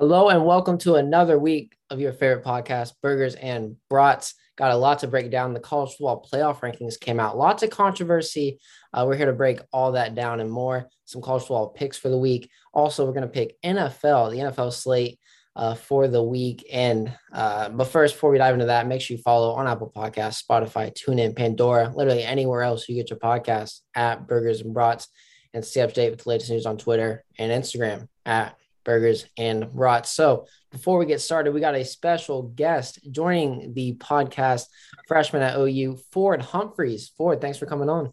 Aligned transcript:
Hello 0.00 0.28
and 0.28 0.44
welcome 0.44 0.78
to 0.78 0.94
another 0.94 1.40
week 1.40 1.76
of 1.90 1.98
your 1.98 2.12
favorite 2.12 2.44
podcast, 2.44 2.92
Burgers 3.02 3.34
and 3.34 3.74
Brats. 3.90 4.34
Got 4.56 4.70
a 4.70 4.76
lot 4.76 5.00
to 5.00 5.08
break 5.08 5.28
down. 5.28 5.54
The 5.54 5.58
college 5.58 5.90
football 5.90 6.24
playoff 6.32 6.60
rankings 6.60 7.00
came 7.00 7.18
out. 7.18 7.36
Lots 7.36 7.64
of 7.64 7.70
controversy. 7.70 8.60
Uh, 8.94 9.06
we're 9.08 9.16
here 9.16 9.26
to 9.26 9.32
break 9.32 9.58
all 9.72 9.90
that 9.92 10.14
down 10.14 10.38
and 10.38 10.52
more. 10.52 10.88
Some 11.04 11.20
college 11.20 11.42
football 11.42 11.70
picks 11.70 11.96
for 11.96 12.10
the 12.10 12.16
week. 12.16 12.48
Also, 12.72 13.04
we're 13.04 13.12
going 13.12 13.22
to 13.22 13.28
pick 13.28 13.60
NFL, 13.62 14.30
the 14.30 14.36
NFL 14.36 14.72
slate 14.72 15.18
uh, 15.56 15.74
for 15.74 16.06
the 16.06 16.22
week. 16.22 16.64
And 16.72 17.12
uh, 17.32 17.68
but 17.70 17.88
first, 17.88 18.14
before 18.14 18.30
we 18.30 18.38
dive 18.38 18.54
into 18.54 18.66
that, 18.66 18.86
make 18.86 19.00
sure 19.00 19.16
you 19.16 19.22
follow 19.24 19.54
on 19.54 19.66
Apple 19.66 19.92
Podcasts, 19.92 20.44
Spotify, 20.48 20.94
TuneIn, 20.94 21.34
Pandora, 21.34 21.92
literally 21.92 22.22
anywhere 22.22 22.62
else 22.62 22.88
you 22.88 22.94
get 22.94 23.10
your 23.10 23.18
podcasts 23.18 23.80
at 23.96 24.28
Burgers 24.28 24.60
and 24.60 24.72
Brats, 24.72 25.08
and 25.52 25.64
stay 25.64 25.80
up 25.80 25.88
to 25.88 25.96
date 25.96 26.10
with 26.10 26.22
the 26.22 26.28
latest 26.28 26.52
news 26.52 26.66
on 26.66 26.78
Twitter 26.78 27.24
and 27.36 27.50
Instagram 27.50 28.06
at 28.24 28.54
burgers, 28.84 29.26
and 29.36 29.70
brats. 29.72 30.10
So 30.10 30.46
before 30.70 30.98
we 30.98 31.06
get 31.06 31.20
started, 31.20 31.52
we 31.52 31.60
got 31.60 31.74
a 31.74 31.84
special 31.84 32.42
guest 32.42 32.98
joining 33.10 33.74
the 33.74 33.94
podcast, 33.94 34.66
freshman 35.06 35.42
at 35.42 35.56
OU, 35.56 35.98
Ford 36.10 36.42
Humphreys. 36.42 37.10
Ford, 37.16 37.40
thanks 37.40 37.58
for 37.58 37.66
coming 37.66 37.88
on. 37.88 38.12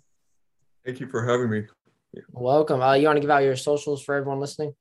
Thank 0.85 0.99
you 0.99 1.07
for 1.07 1.25
having 1.25 1.49
me. 1.49 1.63
Welcome. 2.31 2.81
Uh, 2.81 2.93
you 2.93 3.07
want 3.07 3.17
to 3.17 3.21
give 3.21 3.29
out 3.29 3.43
your 3.43 3.55
socials 3.55 4.03
for 4.03 4.15
everyone 4.15 4.39
listening? 4.39 4.73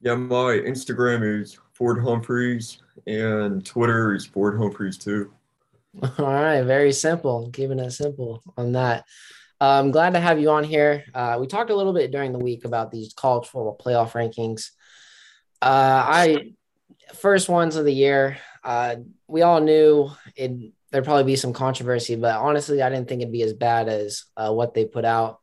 Yeah, 0.00 0.14
my 0.14 0.60
Instagram 0.64 1.40
is 1.40 1.58
Ford 1.72 2.02
Humphreys 2.02 2.78
and 3.06 3.64
Twitter 3.64 4.14
is 4.14 4.26
Ford 4.26 4.58
Humphreys 4.58 4.98
too. 4.98 5.32
All 6.18 6.26
right, 6.26 6.62
very 6.62 6.92
simple. 6.92 7.50
Keeping 7.52 7.78
it 7.78 7.90
simple 7.90 8.42
on 8.56 8.72
that. 8.72 9.04
I'm 9.60 9.90
glad 9.90 10.12
to 10.12 10.20
have 10.20 10.40
you 10.40 10.50
on 10.50 10.64
here. 10.64 11.04
Uh, 11.14 11.38
we 11.40 11.46
talked 11.46 11.70
a 11.70 11.76
little 11.76 11.94
bit 11.94 12.10
during 12.10 12.32
the 12.32 12.38
week 12.38 12.64
about 12.64 12.90
these 12.90 13.14
college 13.14 13.46
football 13.46 13.78
playoff 13.78 14.12
rankings. 14.12 14.70
Uh, 15.62 16.04
I 16.06 16.52
first 17.14 17.48
ones 17.48 17.76
of 17.76 17.84
the 17.84 17.94
year. 17.94 18.38
Uh, 18.62 18.96
we 19.26 19.42
all 19.42 19.60
knew 19.60 20.10
it. 20.34 20.72
There'd 20.90 21.04
probably 21.04 21.24
be 21.24 21.36
some 21.36 21.52
controversy, 21.52 22.16
but 22.16 22.36
honestly, 22.36 22.82
I 22.82 22.90
didn't 22.90 23.08
think 23.08 23.22
it'd 23.22 23.32
be 23.32 23.42
as 23.42 23.54
bad 23.54 23.88
as 23.88 24.24
uh, 24.36 24.52
what 24.52 24.74
they 24.74 24.84
put 24.84 25.04
out. 25.04 25.40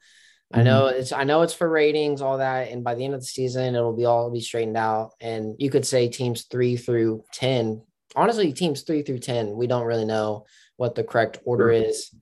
Mm-hmm. 0.53 0.59
I 0.59 0.64
know 0.64 0.88
it's. 0.88 1.11
I 1.11 1.23
know 1.23 1.42
it's 1.42 1.53
for 1.53 1.67
ratings, 1.67 2.22
all 2.22 2.38
that, 2.38 2.70
and 2.70 2.83
by 2.83 2.95
the 2.95 3.05
end 3.05 3.16
of 3.16 3.22
the 3.22 3.25
season, 3.25 3.75
it'll 3.75 3.95
be 3.95 4.05
all 4.05 4.30
be 4.30 4.42
straightened 4.42 4.77
out. 4.77 5.11
And 5.20 5.55
you 5.58 5.70
could 5.70 5.86
say 5.86 6.08
teams 6.08 6.44
three 6.44 6.77
through 6.77 7.23
ten. 7.31 7.81
Honestly, 8.16 8.53
teams 8.53 8.83
three 8.83 9.02
through 9.02 9.20
ten, 9.20 9.55
we 9.55 9.66
don't 9.66 9.88
really 9.88 10.05
know 10.05 10.45
what 10.77 10.94
the 10.94 11.03
correct 11.03 11.39
order 11.45 11.73
sure. 11.73 11.89
is. 11.89 12.14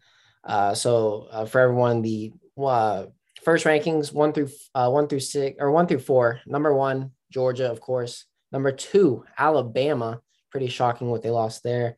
Uh, 0.44 0.74
so 0.74 1.28
uh, 1.32 1.46
for 1.46 1.60
everyone, 1.60 2.02
the 2.02 2.32
uh, 2.58 3.06
first 3.44 3.66
rankings 3.66 4.14
one 4.14 4.34
through 4.34 4.50
uh, 4.76 4.90
one 4.90 5.08
through 5.08 5.20
six 5.20 5.58
or 5.60 5.72
one 5.72 5.88
through 5.88 6.00
four. 6.00 6.42
Number 6.46 6.74
one, 6.74 7.12
Georgia, 7.32 7.70
of 7.70 7.82
course. 7.82 8.26
Number 8.52 8.72
two, 8.72 9.26
Alabama. 9.38 10.22
Pretty 10.50 10.68
shocking 10.68 11.10
what 11.10 11.22
they 11.22 11.30
lost 11.30 11.64
there. 11.64 11.98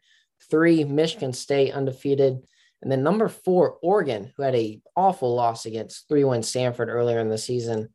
Three, 0.52 0.84
Michigan 0.84 1.34
State 1.34 1.74
undefeated. 1.74 2.40
And 2.82 2.92
then 2.92 3.02
number 3.02 3.30
four, 3.30 3.78
Oregon, 3.82 4.32
who 4.36 4.44
had 4.44 4.56
a 4.56 4.82
awful 4.96 5.34
loss 5.34 5.66
against 5.66 6.08
three 6.08 6.24
win 6.24 6.44
Stanford 6.44 6.90
earlier 6.90 7.20
in 7.20 7.30
the 7.30 7.38
season. 7.38 7.90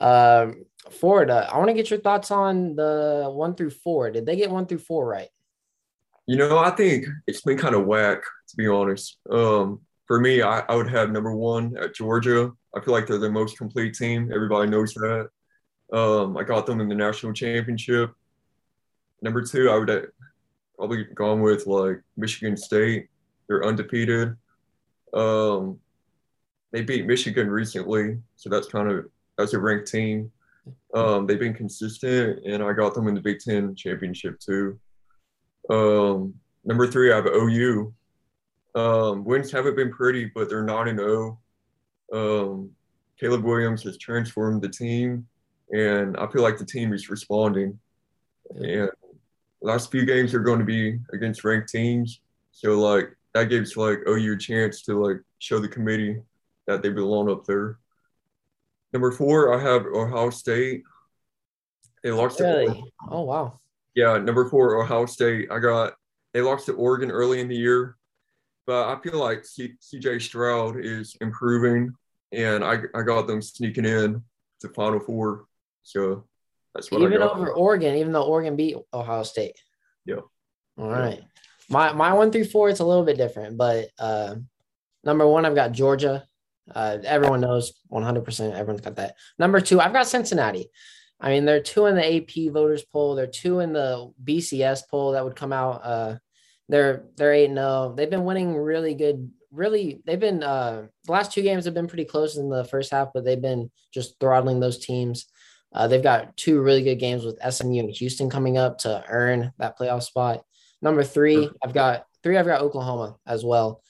Ford, 0.00 1.30
uh, 1.30 1.48
I 1.50 1.56
want 1.56 1.68
to 1.68 1.74
get 1.74 1.90
your 1.90 2.00
thoughts 2.00 2.30
on 2.30 2.76
the 2.76 3.28
one 3.32 3.54
through 3.54 3.70
four. 3.70 4.10
Did 4.10 4.26
they 4.26 4.36
get 4.36 4.50
one 4.50 4.66
through 4.66 4.78
four 4.78 5.06
right? 5.06 5.28
You 6.26 6.36
know, 6.36 6.58
I 6.58 6.70
think 6.70 7.06
it's 7.26 7.42
been 7.42 7.56
kind 7.56 7.74
of 7.74 7.86
whack, 7.86 8.22
to 8.48 8.56
be 8.56 8.66
honest. 8.66 9.18
Um, 9.30 9.80
for 10.06 10.20
me, 10.20 10.42
I, 10.42 10.60
I 10.60 10.74
would 10.74 10.90
have 10.90 11.10
number 11.10 11.34
one 11.34 11.76
at 11.76 11.94
Georgia. 11.94 12.52
I 12.74 12.80
feel 12.80 12.94
like 12.94 13.06
they're 13.06 13.18
the 13.18 13.30
most 13.30 13.56
complete 13.56 13.94
team. 13.94 14.30
Everybody 14.32 14.68
knows 14.68 14.92
that. 14.94 15.28
Um, 15.92 16.36
I 16.36 16.42
got 16.42 16.66
them 16.66 16.80
in 16.80 16.88
the 16.88 16.94
national 16.94 17.32
championship. 17.32 18.12
Number 19.22 19.42
two, 19.42 19.70
I 19.70 19.78
would 19.78 19.88
have 19.88 20.06
probably 20.76 21.04
gone 21.04 21.42
with 21.42 21.66
like 21.66 22.02
Michigan 22.16 22.56
State. 22.56 23.08
They're 23.46 23.64
undefeated. 23.64 24.36
Um, 25.14 25.78
they 26.72 26.82
beat 26.82 27.06
Michigan 27.06 27.48
recently, 27.48 28.18
so 28.34 28.50
that's 28.50 28.66
kind 28.68 28.90
of 28.90 29.06
that's 29.38 29.54
a 29.54 29.58
ranked 29.58 29.90
team. 29.90 30.30
Um, 30.92 31.26
they've 31.26 31.38
been 31.38 31.54
consistent, 31.54 32.44
and 32.44 32.62
I 32.62 32.72
got 32.72 32.94
them 32.94 33.06
in 33.06 33.14
the 33.14 33.20
Big 33.20 33.38
Ten 33.38 33.74
championship 33.74 34.40
too. 34.40 34.78
Um, 35.70 36.34
number 36.64 36.86
three, 36.86 37.12
I 37.12 37.16
have 37.16 37.26
OU. 37.26 37.92
Um, 38.74 39.24
wins 39.24 39.50
haven't 39.50 39.76
been 39.76 39.90
pretty, 39.90 40.26
but 40.34 40.48
they're 40.48 40.62
not 40.62 40.88
an 40.88 41.00
O. 41.00 41.38
Um, 42.12 42.70
Caleb 43.18 43.44
Williams 43.44 43.82
has 43.84 43.96
transformed 43.98 44.62
the 44.62 44.68
team 44.68 45.26
and 45.70 46.16
I 46.16 46.26
feel 46.28 46.42
like 46.42 46.58
the 46.58 46.64
team 46.64 46.92
is 46.92 47.10
responding. 47.10 47.78
And 48.54 48.90
last 49.60 49.90
few 49.90 50.04
games 50.04 50.34
are 50.34 50.40
going 50.40 50.60
to 50.60 50.64
be 50.64 50.98
against 51.12 51.44
ranked 51.44 51.68
teams, 51.68 52.20
so 52.52 52.78
like 52.78 53.10
that 53.34 53.48
gives 53.48 53.76
like 53.76 54.00
OU 54.08 54.32
a 54.32 54.38
chance 54.38 54.82
to 54.82 55.04
like 55.04 55.20
show 55.38 55.58
the 55.58 55.68
committee 55.68 56.20
that 56.66 56.82
they 56.82 56.90
belong 56.90 57.30
up 57.30 57.44
there. 57.44 57.78
Number 58.92 59.10
four, 59.10 59.52
I 59.52 59.60
have 59.60 59.84
Ohio 59.86 60.30
State. 60.30 60.84
They 62.02 62.12
lost 62.12 62.40
really? 62.40 62.84
Oh 63.10 63.22
wow. 63.22 63.58
Yeah, 63.96 64.18
number 64.18 64.48
four, 64.48 64.80
Ohio 64.80 65.06
State. 65.06 65.48
I 65.50 65.58
got 65.58 65.94
they 66.34 66.42
lost 66.42 66.66
to 66.66 66.74
Oregon 66.74 67.10
early 67.10 67.40
in 67.40 67.48
the 67.48 67.56
year, 67.56 67.96
but 68.66 68.88
I 68.88 69.00
feel 69.00 69.18
like 69.18 69.44
C- 69.46 69.74
CJ 69.80 70.20
Stroud 70.20 70.76
is 70.78 71.16
improving, 71.22 71.94
and 72.30 72.62
I 72.62 72.82
I 72.94 73.02
got 73.02 73.26
them 73.26 73.40
sneaking 73.40 73.86
in 73.86 74.22
to 74.60 74.68
Final 74.68 75.00
Four. 75.00 75.46
So 75.82 76.26
that's 76.74 76.90
what 76.90 76.98
I 77.00 77.04
got. 77.04 77.14
even 77.14 77.22
over 77.22 77.50
Oregon, 77.52 77.96
even 77.96 78.12
though 78.12 78.24
Oregon 78.24 78.54
beat 78.54 78.76
Ohio 78.92 79.22
State. 79.22 79.58
Yeah. 80.04 80.20
All 80.78 80.90
right. 80.90 81.22
My 81.70 81.94
my 81.94 82.12
one 82.12 82.30
through 82.30 82.44
four, 82.44 82.68
it's 82.68 82.80
a 82.80 82.84
little 82.84 83.04
bit 83.04 83.16
different, 83.16 83.56
but 83.56 83.88
uh, 83.98 84.36
number 85.04 85.26
one, 85.26 85.46
I've 85.46 85.54
got 85.54 85.72
Georgia. 85.72 86.28
Uh, 86.72 86.98
everyone 87.04 87.40
knows 87.40 87.72
100%. 87.92 88.52
Everyone's 88.52 88.80
got 88.80 88.96
that. 88.96 89.14
Number 89.38 89.60
two, 89.60 89.80
I've 89.80 89.92
got 89.92 90.08
Cincinnati. 90.08 90.68
I 91.20 91.30
mean, 91.30 91.44
they're 91.44 91.62
two 91.62 91.86
in 91.86 91.94
the 91.94 92.16
AP 92.16 92.52
voters 92.52 92.84
poll. 92.84 93.14
They're 93.14 93.26
two 93.26 93.60
in 93.60 93.72
the 93.72 94.12
BCS 94.22 94.82
poll 94.90 95.12
that 95.12 95.24
would 95.24 95.36
come 95.36 95.52
out. 95.52 95.80
Uh, 95.82 96.16
they're 96.68 97.04
they're 97.16 97.32
eight 97.32 97.46
and 97.46 97.56
zero. 97.56 97.66
Oh. 97.66 97.94
They've 97.96 98.10
been 98.10 98.24
winning 98.24 98.54
really 98.56 98.94
good. 98.94 99.30
Really, 99.50 100.02
they've 100.04 100.20
been 100.20 100.42
uh, 100.42 100.86
the 101.04 101.12
last 101.12 101.32
two 101.32 101.42
games 101.42 101.64
have 101.64 101.74
been 101.74 101.86
pretty 101.86 102.04
close 102.04 102.36
in 102.36 102.50
the 102.50 102.64
first 102.64 102.90
half, 102.90 103.08
but 103.14 103.24
they've 103.24 103.40
been 103.40 103.70
just 103.92 104.18
throttling 104.20 104.60
those 104.60 104.78
teams. 104.78 105.26
Uh, 105.72 105.86
they've 105.88 106.02
got 106.02 106.36
two 106.36 106.60
really 106.60 106.82
good 106.82 106.96
games 106.96 107.24
with 107.24 107.40
SMU 107.50 107.80
and 107.80 107.90
Houston 107.90 108.28
coming 108.28 108.58
up 108.58 108.78
to 108.78 109.04
earn 109.08 109.52
that 109.58 109.78
playoff 109.78 110.02
spot. 110.02 110.42
Number 110.82 111.02
three, 111.02 111.48
I've 111.64 111.72
got 111.72 112.04
three. 112.22 112.36
I've 112.36 112.46
got 112.46 112.60
Oklahoma 112.60 113.16
as 113.26 113.44
well. 113.44 113.82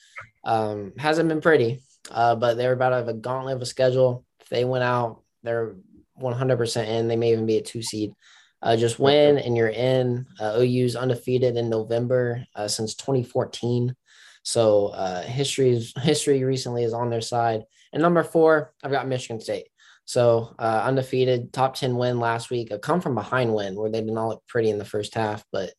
Um, 0.45 0.93
hasn't 0.97 1.27
been 1.27 1.41
pretty, 1.41 1.81
uh, 2.09 2.35
but 2.35 2.55
they're 2.55 2.73
about 2.73 2.89
to 2.91 2.95
have 2.97 3.07
a 3.09 3.13
gauntlet 3.13 3.55
of 3.55 3.61
a 3.61 3.65
schedule. 3.65 4.25
If 4.39 4.49
they 4.49 4.63
went 4.63 4.83
out, 4.83 5.23
they're 5.43 5.75
100% 6.21 6.87
in. 6.87 7.07
They 7.07 7.15
may 7.15 7.31
even 7.31 7.45
be 7.45 7.57
a 7.57 7.61
two 7.61 7.81
seed. 7.81 8.13
Uh, 8.61 8.75
just 8.75 8.99
win 8.99 9.37
and 9.37 9.55
you're 9.55 9.69
in. 9.69 10.25
Uh, 10.39 10.59
OU's 10.59 10.95
undefeated 10.95 11.57
in 11.57 11.69
November 11.69 12.43
uh, 12.55 12.67
since 12.67 12.95
2014. 12.95 13.95
So 14.43 14.87
uh, 14.87 15.21
history 15.23 15.83
history 16.01 16.43
recently 16.43 16.83
is 16.83 16.93
on 16.93 17.09
their 17.09 17.21
side. 17.21 17.63
And 17.93 18.01
number 18.01 18.23
four, 18.23 18.73
I've 18.83 18.91
got 18.91 19.07
Michigan 19.07 19.39
State. 19.41 19.67
So 20.05 20.55
uh, 20.57 20.83
undefeated, 20.85 21.51
top 21.51 21.75
10 21.75 21.97
win 21.97 22.19
last 22.19 22.49
week, 22.49 22.71
a 22.71 22.79
come 22.79 23.01
from 23.01 23.13
behind 23.13 23.53
win 23.53 23.75
where 23.75 23.91
they 23.91 24.01
did 24.01 24.13
not 24.13 24.27
look 24.29 24.43
pretty 24.47 24.69
in 24.69 24.77
the 24.77 24.85
first 24.85 25.13
half, 25.15 25.43
but 25.51 25.73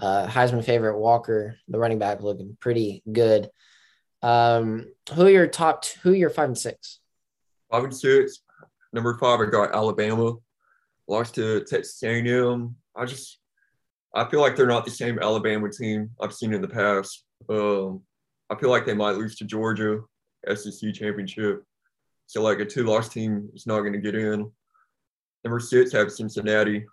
uh, 0.00 0.26
Heisman 0.26 0.64
favorite 0.64 0.98
Walker, 0.98 1.56
the 1.66 1.78
running 1.78 1.98
back, 1.98 2.20
looking 2.20 2.58
pretty 2.60 3.02
good. 3.10 3.48
Um, 4.22 4.92
who 5.14 5.26
are 5.26 5.30
your 5.30 5.46
top? 5.46 5.86
Who 6.02 6.12
are 6.12 6.16
your 6.16 6.28
five 6.30 6.48
and 6.48 6.58
six? 6.58 7.00
Five 7.70 7.84
and 7.84 7.96
six. 7.96 8.42
Number 8.92 9.16
five, 9.18 9.40
I 9.40 9.46
got 9.46 9.74
Alabama. 9.74 10.34
Lost 11.08 11.34
to 11.36 11.60
Texas 11.64 12.02
A&M. 12.02 12.74
I 12.96 13.04
just, 13.04 13.38
I 14.14 14.28
feel 14.28 14.40
like 14.40 14.56
they're 14.56 14.66
not 14.66 14.84
the 14.84 14.90
same 14.90 15.18
Alabama 15.18 15.68
team 15.70 16.10
I've 16.20 16.34
seen 16.34 16.52
in 16.52 16.62
the 16.62 16.68
past. 16.68 17.24
Um, 17.48 18.02
I 18.48 18.56
feel 18.56 18.70
like 18.70 18.86
they 18.86 18.94
might 18.94 19.16
lose 19.16 19.36
to 19.36 19.44
Georgia, 19.44 20.00
SEC 20.52 20.92
championship. 20.94 21.62
So 22.26 22.42
like 22.42 22.60
a 22.60 22.64
two 22.64 22.84
loss 22.84 23.08
team 23.08 23.48
is 23.54 23.66
not 23.66 23.80
going 23.80 23.92
to 23.92 23.98
get 23.98 24.14
in. 24.14 24.50
Number 25.44 25.60
six 25.60 25.92
have 25.92 26.12
Cincinnati. 26.12 26.84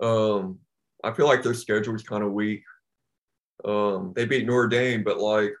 Um, 0.00 0.58
I 1.04 1.12
feel 1.12 1.26
like 1.26 1.42
their 1.42 1.54
schedule 1.54 1.94
is 1.94 2.02
kind 2.02 2.24
of 2.24 2.32
weak. 2.32 2.62
Um, 3.64 4.12
they 4.16 4.24
beat 4.24 4.46
Notre 4.46 4.68
Dame, 4.68 5.04
but 5.04 5.18
like 5.18 5.52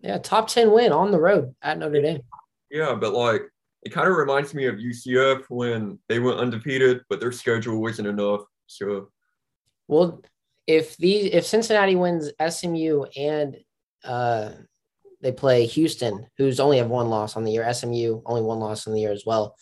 yeah, 0.00 0.18
top 0.18 0.48
ten 0.48 0.72
win 0.72 0.92
on 0.92 1.10
the 1.10 1.20
road 1.20 1.54
at 1.62 1.78
Notre 1.78 2.02
Dame. 2.02 2.22
Yeah, 2.70 2.94
but 2.94 3.12
like 3.12 3.42
it 3.84 3.92
kind 3.92 4.08
of 4.08 4.16
reminds 4.16 4.54
me 4.54 4.66
of 4.66 4.76
UCF 4.76 5.44
when 5.48 5.98
they 6.08 6.18
went 6.18 6.40
undefeated, 6.40 7.02
but 7.08 7.20
their 7.20 7.32
schedule 7.32 7.80
wasn't 7.80 8.08
enough. 8.08 8.40
So, 8.66 9.08
well, 9.88 10.22
if 10.66 10.96
these 10.96 11.30
if 11.32 11.44
Cincinnati 11.46 11.94
wins 11.94 12.30
SMU 12.48 13.04
and 13.16 13.56
uh, 14.02 14.50
they 15.20 15.32
play 15.32 15.66
Houston, 15.66 16.26
who's 16.38 16.60
only 16.60 16.78
have 16.78 16.88
one 16.88 17.10
loss 17.10 17.36
on 17.36 17.44
the 17.44 17.52
year. 17.52 17.72
SMU 17.72 18.22
only 18.26 18.42
one 18.42 18.58
loss 18.58 18.86
on 18.86 18.94
the 18.94 19.00
year 19.00 19.12
as 19.12 19.24
well. 19.26 19.54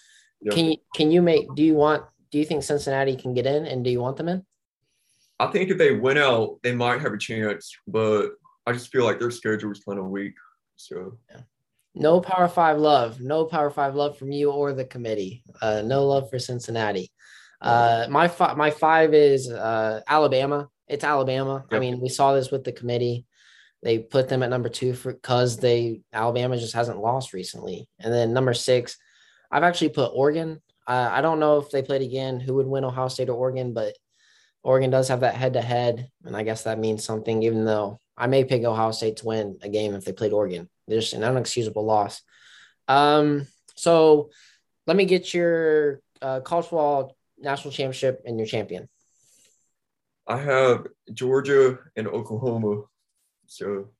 Yep. 0.42 0.54
Can 0.54 0.64
you 0.66 0.76
can 0.94 1.10
you 1.10 1.20
make? 1.20 1.52
Do 1.54 1.62
you 1.62 1.74
want 1.74 2.04
do 2.30 2.38
you 2.38 2.44
think 2.44 2.62
Cincinnati 2.62 3.16
can 3.16 3.34
get 3.34 3.46
in, 3.46 3.66
and 3.66 3.84
do 3.84 3.90
you 3.90 4.00
want 4.00 4.16
them 4.16 4.28
in? 4.28 4.44
I 5.40 5.46
think 5.48 5.70
if 5.70 5.78
they 5.78 5.92
win 5.92 6.18
out, 6.18 6.60
they 6.62 6.74
might 6.74 7.00
have 7.00 7.12
a 7.12 7.18
chance, 7.18 7.76
but 7.88 8.30
I 8.66 8.72
just 8.72 8.92
feel 8.92 9.04
like 9.04 9.18
their 9.18 9.32
schedule 9.32 9.72
is 9.72 9.82
kind 9.82 9.98
of 9.98 10.06
weak. 10.06 10.34
So 10.76 11.18
yeah. 11.30 11.40
No 11.94 12.20
Power 12.20 12.48
Five 12.48 12.78
love, 12.78 13.20
no 13.20 13.44
Power 13.44 13.70
Five 13.70 13.94
love 13.94 14.18
from 14.18 14.32
you 14.32 14.50
or 14.50 14.72
the 14.72 14.84
committee. 14.84 15.42
Uh, 15.60 15.82
no 15.82 16.06
love 16.06 16.30
for 16.30 16.38
Cincinnati. 16.38 17.10
Uh, 17.60 18.06
my 18.10 18.26
fi- 18.28 18.54
my 18.54 18.70
five 18.70 19.14
is 19.14 19.50
uh, 19.50 20.00
Alabama. 20.08 20.68
It's 20.88 21.04
Alabama. 21.04 21.64
Yep. 21.70 21.76
I 21.76 21.80
mean, 21.80 22.00
we 22.00 22.08
saw 22.08 22.34
this 22.34 22.50
with 22.50 22.64
the 22.64 22.72
committee. 22.72 23.24
They 23.82 23.98
put 23.98 24.28
them 24.28 24.42
at 24.42 24.50
number 24.50 24.68
two 24.68 24.94
for 24.94 25.12
because 25.12 25.58
they 25.58 26.00
Alabama 26.12 26.56
just 26.56 26.74
hasn't 26.74 26.98
lost 26.98 27.32
recently. 27.32 27.88
And 27.98 28.12
then 28.12 28.32
number 28.32 28.54
six, 28.54 28.96
I've 29.50 29.62
actually 29.62 29.90
put 29.90 30.12
Oregon. 30.14 30.60
Uh, 30.86 31.08
I 31.12 31.20
don't 31.20 31.40
know 31.40 31.58
if 31.58 31.70
they 31.70 31.82
played 31.82 32.02
again 32.02 32.40
who 32.40 32.54
would 32.54 32.66
win 32.66 32.84
Ohio 32.84 33.08
State 33.08 33.28
or 33.28 33.34
Oregon, 33.34 33.72
but 33.72 33.94
Oregon 34.64 34.90
does 34.90 35.08
have 35.08 35.20
that 35.20 35.34
head 35.34 35.54
to 35.54 35.60
head, 35.60 36.08
and 36.24 36.36
I 36.36 36.42
guess 36.42 36.64
that 36.64 36.78
means 36.78 37.04
something. 37.04 37.42
Even 37.42 37.64
though 37.64 38.00
I 38.16 38.26
may 38.26 38.44
pick 38.44 38.64
Ohio 38.64 38.90
State 38.90 39.18
to 39.18 39.26
win 39.26 39.58
a 39.62 39.68
game 39.68 39.94
if 39.94 40.04
they 40.04 40.12
played 40.12 40.32
Oregon, 40.32 40.68
there's 40.88 41.12
an 41.12 41.22
unexcusable 41.22 41.84
loss. 41.84 42.22
Um, 42.88 43.46
so 43.76 44.30
let 44.86 44.96
me 44.96 45.04
get 45.04 45.32
your 45.32 46.00
uh, 46.20 46.40
college 46.40 46.66
football 46.66 47.16
national 47.38 47.72
championship 47.72 48.22
and 48.24 48.38
your 48.38 48.46
champion. 48.46 48.88
I 50.26 50.38
have 50.38 50.86
Georgia 51.12 51.78
and 51.96 52.06
Oklahoma. 52.06 52.82
So 53.46 53.90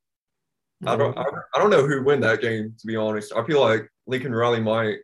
I 0.87 0.97
don't 0.97 1.17
I, 1.17 1.25
don't 1.57 1.71
know 1.71 1.87
who 1.87 2.03
win 2.03 2.21
that 2.21 2.41
game 2.41 2.75
to 2.79 2.87
be 2.87 2.97
honest. 2.97 3.33
I 3.35 3.45
feel 3.45 3.61
like 3.61 3.89
Lincoln 4.07 4.35
Riley 4.35 4.61
might 4.61 4.99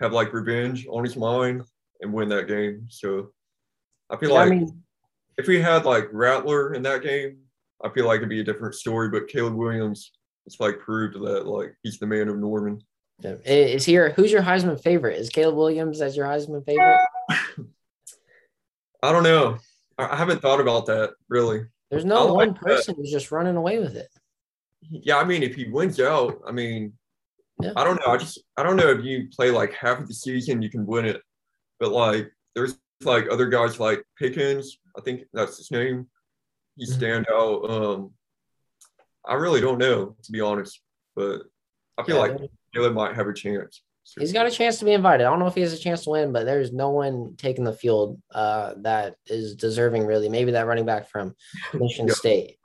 have 0.00 0.12
like 0.12 0.32
revenge 0.32 0.86
on 0.88 1.04
his 1.04 1.16
mind 1.16 1.62
and 2.00 2.12
win 2.12 2.28
that 2.28 2.48
game. 2.48 2.86
So 2.90 3.30
I 4.10 4.16
feel 4.16 4.30
yeah, 4.30 4.34
like 4.34 4.52
I 4.52 4.54
mean, 4.54 4.82
if 5.38 5.46
we 5.46 5.60
had 5.60 5.84
like 5.84 6.08
Rattler 6.12 6.74
in 6.74 6.82
that 6.82 7.02
game, 7.02 7.38
I 7.82 7.88
feel 7.90 8.06
like 8.06 8.18
it'd 8.18 8.28
be 8.28 8.40
a 8.40 8.44
different 8.44 8.74
story. 8.74 9.08
But 9.08 9.28
Caleb 9.28 9.54
Williams, 9.54 10.12
it's 10.46 10.60
like 10.60 10.78
proved 10.78 11.14
that 11.14 11.46
like 11.46 11.76
he's 11.82 11.98
the 11.98 12.06
man 12.06 12.28
of 12.28 12.38
Norman. 12.38 12.82
Yeah. 13.20 13.36
Is 13.44 13.84
here? 13.84 14.10
Who's 14.10 14.30
your 14.30 14.42
Heisman 14.42 14.80
favorite? 14.80 15.18
Is 15.18 15.28
Caleb 15.28 15.56
Williams 15.56 16.00
as 16.00 16.16
your 16.16 16.26
Heisman 16.26 16.64
favorite? 16.64 17.00
I 19.02 19.12
don't 19.12 19.22
know. 19.22 19.58
I 19.98 20.16
haven't 20.16 20.42
thought 20.42 20.60
about 20.60 20.86
that 20.86 21.14
really. 21.28 21.64
There's 21.90 22.04
no 22.04 22.32
one 22.34 22.54
person 22.54 22.94
that. 22.94 23.00
who's 23.00 23.12
just 23.12 23.30
running 23.30 23.56
away 23.56 23.78
with 23.78 23.96
it. 23.96 24.08
Yeah, 24.82 25.18
I 25.18 25.24
mean, 25.24 25.42
if 25.42 25.54
he 25.54 25.68
wins 25.68 26.00
out, 26.00 26.40
I 26.46 26.52
mean, 26.52 26.92
yeah. 27.60 27.72
I 27.76 27.84
don't 27.84 28.00
know. 28.04 28.12
I 28.12 28.16
just 28.18 28.40
I 28.56 28.62
don't 28.62 28.76
know 28.76 28.90
if 28.90 29.04
you 29.04 29.28
play 29.34 29.50
like 29.50 29.72
half 29.72 29.98
of 29.98 30.08
the 30.08 30.14
season, 30.14 30.62
you 30.62 30.70
can 30.70 30.86
win 30.86 31.06
it. 31.06 31.22
But 31.80 31.92
like, 31.92 32.30
there's 32.54 32.78
like 33.02 33.26
other 33.30 33.48
guys 33.48 33.80
like 33.80 34.02
Pickens. 34.18 34.78
I 34.96 35.00
think 35.00 35.22
that's 35.32 35.56
his 35.56 35.70
name. 35.70 36.06
He 36.76 36.84
mm-hmm. 36.84 36.94
stand 36.94 37.26
out. 37.32 37.70
Um, 37.70 38.10
I 39.26 39.34
really 39.34 39.60
don't 39.60 39.78
know 39.78 40.16
to 40.22 40.32
be 40.32 40.40
honest, 40.40 40.80
but 41.14 41.42
I 41.98 42.04
feel 42.04 42.16
yeah, 42.16 42.22
like 42.22 42.50
Caleb 42.74 42.94
might 42.94 43.14
have 43.14 43.26
a 43.26 43.34
chance. 43.34 43.82
He's 44.18 44.32
got 44.32 44.46
a 44.46 44.50
chance 44.50 44.78
to 44.78 44.84
be 44.84 44.92
invited. 44.92 45.24
I 45.24 45.30
don't 45.30 45.40
know 45.40 45.48
if 45.48 45.54
he 45.54 45.62
has 45.62 45.72
a 45.72 45.78
chance 45.78 46.04
to 46.04 46.10
win, 46.10 46.32
but 46.32 46.44
there's 46.44 46.72
no 46.72 46.90
one 46.90 47.34
taking 47.36 47.64
the 47.64 47.72
field 47.72 48.20
uh, 48.32 48.74
that 48.78 49.16
is 49.26 49.56
deserving, 49.56 50.06
really. 50.06 50.28
Maybe 50.28 50.52
that 50.52 50.66
running 50.66 50.86
back 50.86 51.08
from 51.08 51.34
Michigan 51.74 52.08
State. 52.10 52.56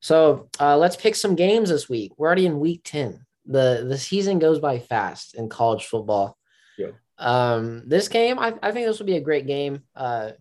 So 0.00 0.48
uh, 0.60 0.76
let's 0.76 0.96
pick 0.96 1.14
some 1.14 1.36
games 1.36 1.68
this 1.68 1.88
week. 1.88 2.12
We're 2.16 2.26
already 2.26 2.46
in 2.46 2.60
week 2.60 2.82
10. 2.84 3.24
The 3.46 3.86
the 3.88 3.96
season 3.96 4.40
goes 4.40 4.58
by 4.58 4.80
fast 4.80 5.36
in 5.36 5.48
college 5.48 5.86
football. 5.86 6.36
Yeah. 6.76 6.90
Um, 7.18 7.82
this 7.86 8.08
game, 8.08 8.38
I, 8.38 8.54
I 8.62 8.72
think 8.72 8.86
this 8.86 8.98
will 8.98 9.06
be 9.06 9.16
a 9.16 9.20
great 9.20 9.46
game. 9.46 9.82
Uh, 9.94 10.32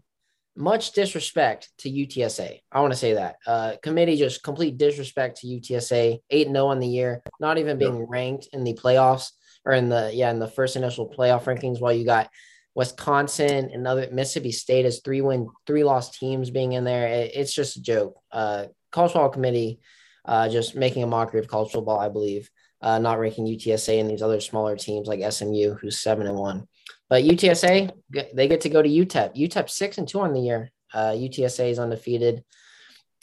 much 0.55 0.91
disrespect 0.93 1.69
to 1.79 1.89
UTSA. 1.89 2.61
I 2.71 2.81
want 2.81 2.93
to 2.93 2.99
say 2.99 3.13
that. 3.13 3.35
Uh, 3.45 3.73
committee 3.81 4.15
just 4.15 4.43
complete 4.43 4.77
disrespect 4.77 5.41
to 5.41 5.47
UTSA. 5.47 6.19
8 6.29 6.47
0 6.47 6.65
on 6.67 6.79
the 6.79 6.87
year, 6.87 7.21
not 7.39 7.57
even 7.57 7.77
being 7.77 7.99
yeah. 7.99 8.05
ranked 8.07 8.49
in 8.53 8.63
the 8.63 8.73
playoffs 8.73 9.31
or 9.65 9.73
in 9.73 9.89
the 9.89 10.11
yeah 10.13 10.31
in 10.31 10.39
the 10.39 10.47
first 10.47 10.75
initial 10.75 11.09
playoff 11.09 11.43
rankings. 11.43 11.81
While 11.81 11.93
you 11.93 12.05
got 12.05 12.29
Wisconsin 12.73 13.69
and 13.73 13.87
other 13.87 14.07
Mississippi 14.11 14.51
State 14.51 14.85
as 14.85 15.01
three 15.01 15.21
win 15.21 15.49
three 15.67 15.83
lost 15.83 16.19
teams 16.19 16.49
being 16.49 16.73
in 16.73 16.83
there, 16.83 17.07
it, 17.07 17.31
it's 17.35 17.53
just 17.53 17.77
a 17.77 17.81
joke. 17.81 18.17
Uh, 18.31 18.65
college 18.91 19.11
football 19.11 19.29
committee 19.29 19.79
uh, 20.25 20.49
just 20.49 20.75
making 20.75 21.03
a 21.03 21.07
mockery 21.07 21.39
of 21.39 21.47
college 21.47 21.71
football, 21.71 21.99
I 21.99 22.09
believe. 22.09 22.49
Uh, 22.81 22.99
not 22.99 23.19
ranking 23.19 23.45
UTSA 23.45 23.99
and 23.99 24.09
these 24.09 24.21
other 24.21 24.39
smaller 24.39 24.75
teams 24.75 25.07
like 25.07 25.31
SMU, 25.31 25.75
who's 25.75 25.99
seven 25.99 26.27
and 26.27 26.37
one. 26.37 26.67
But 27.09 27.23
UTSA, 27.23 27.91
they 28.33 28.47
get 28.47 28.61
to 28.61 28.69
go 28.69 28.81
to 28.81 28.89
UTEP. 28.89 29.35
UTEP 29.35 29.69
six 29.69 29.97
and 29.97 30.07
two 30.07 30.21
on 30.21 30.33
the 30.33 30.41
year. 30.41 30.71
Uh, 30.93 31.11
UTSA 31.11 31.69
is 31.69 31.79
undefeated. 31.79 32.43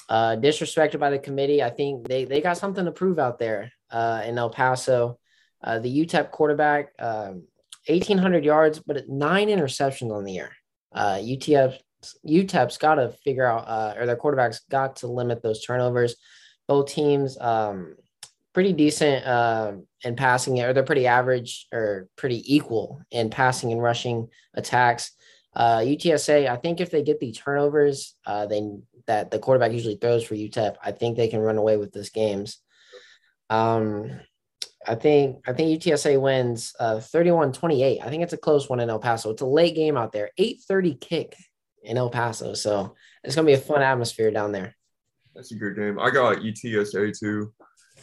Uh, 0.08 0.36
disrespected 0.36 1.00
by 1.00 1.10
the 1.10 1.18
committee. 1.18 1.62
I 1.62 1.70
think 1.70 2.06
they 2.06 2.24
they 2.24 2.40
got 2.40 2.58
something 2.58 2.84
to 2.84 2.92
prove 2.92 3.18
out 3.18 3.38
there 3.38 3.72
uh, 3.90 4.22
in 4.26 4.36
El 4.36 4.50
Paso. 4.50 5.18
Uh, 5.64 5.78
the 5.78 6.04
UTEP 6.04 6.30
quarterback, 6.32 6.92
um, 6.98 7.44
1,800 7.86 8.44
yards, 8.44 8.80
but 8.80 9.08
nine 9.08 9.48
interceptions 9.48 10.12
on 10.12 10.24
the 10.24 10.32
year. 10.32 10.50
Uh, 10.92 11.14
UTEP, 11.14 11.78
UTEP's 12.28 12.78
got 12.78 12.96
to 12.96 13.10
figure 13.24 13.46
out, 13.46 13.64
uh, 13.68 13.94
or 13.96 14.06
their 14.06 14.16
quarterbacks 14.16 14.60
got 14.70 14.96
to 14.96 15.06
limit 15.06 15.42
those 15.42 15.64
turnovers. 15.64 16.16
Both 16.66 16.92
teams, 16.92 17.38
um, 17.40 17.94
pretty 18.52 18.72
decent 18.72 19.24
uh, 19.26 19.72
in 20.02 20.16
passing, 20.16 20.60
or 20.60 20.72
they're 20.72 20.82
pretty 20.82 21.06
average 21.06 21.66
or 21.72 22.08
pretty 22.16 22.42
equal 22.54 23.00
in 23.10 23.30
passing 23.30 23.72
and 23.72 23.82
rushing 23.82 24.28
attacks. 24.54 25.12
Uh, 25.54 25.78
UTSA, 25.78 26.48
I 26.48 26.56
think 26.56 26.80
if 26.80 26.90
they 26.90 27.02
get 27.02 27.20
the 27.20 27.32
turnovers, 27.32 28.14
uh, 28.26 28.46
they 28.46 28.62
that 29.06 29.30
the 29.30 29.38
quarterback 29.38 29.72
usually 29.72 29.96
throws 29.96 30.24
for 30.24 30.34
UTEP, 30.34 30.76
I 30.82 30.92
think 30.92 31.16
they 31.16 31.28
can 31.28 31.40
run 31.40 31.58
away 31.58 31.76
with 31.76 31.92
this 31.92 32.10
games. 32.10 32.58
Um, 33.50 34.20
I 34.86 34.94
think 34.94 35.44
I 35.46 35.52
think 35.52 35.82
UTSA 35.82 36.20
wins 36.20 36.74
uh 36.80 36.96
31-28. 36.96 38.02
I 38.02 38.08
think 38.08 38.22
it's 38.22 38.32
a 38.32 38.38
close 38.38 38.68
one 38.68 38.80
in 38.80 38.90
El 38.90 38.98
Paso. 38.98 39.30
It's 39.30 39.42
a 39.42 39.46
late 39.46 39.74
game 39.74 39.96
out 39.96 40.12
there. 40.12 40.30
8:30 40.38 41.00
kick 41.00 41.36
in 41.82 41.96
El 41.96 42.10
Paso. 42.10 42.54
So 42.54 42.94
it's 43.22 43.34
gonna 43.34 43.46
be 43.46 43.52
a 43.52 43.58
fun 43.58 43.82
atmosphere 43.82 44.30
down 44.30 44.52
there. 44.52 44.74
That's 45.34 45.52
a 45.52 45.56
good 45.56 45.76
game. 45.76 45.98
I 45.98 46.10
got 46.10 46.38
UTSA 46.38 47.18
too. 47.18 47.52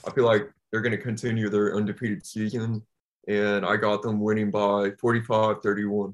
I 0.07 0.11
feel 0.11 0.25
like 0.25 0.49
they're 0.71 0.81
gonna 0.81 0.97
continue 0.97 1.49
their 1.49 1.75
undefeated 1.75 2.25
season. 2.25 2.83
And 3.27 3.65
I 3.65 3.77
got 3.77 4.01
them 4.01 4.19
winning 4.19 4.49
by 4.49 4.91
45-31. 4.91 6.13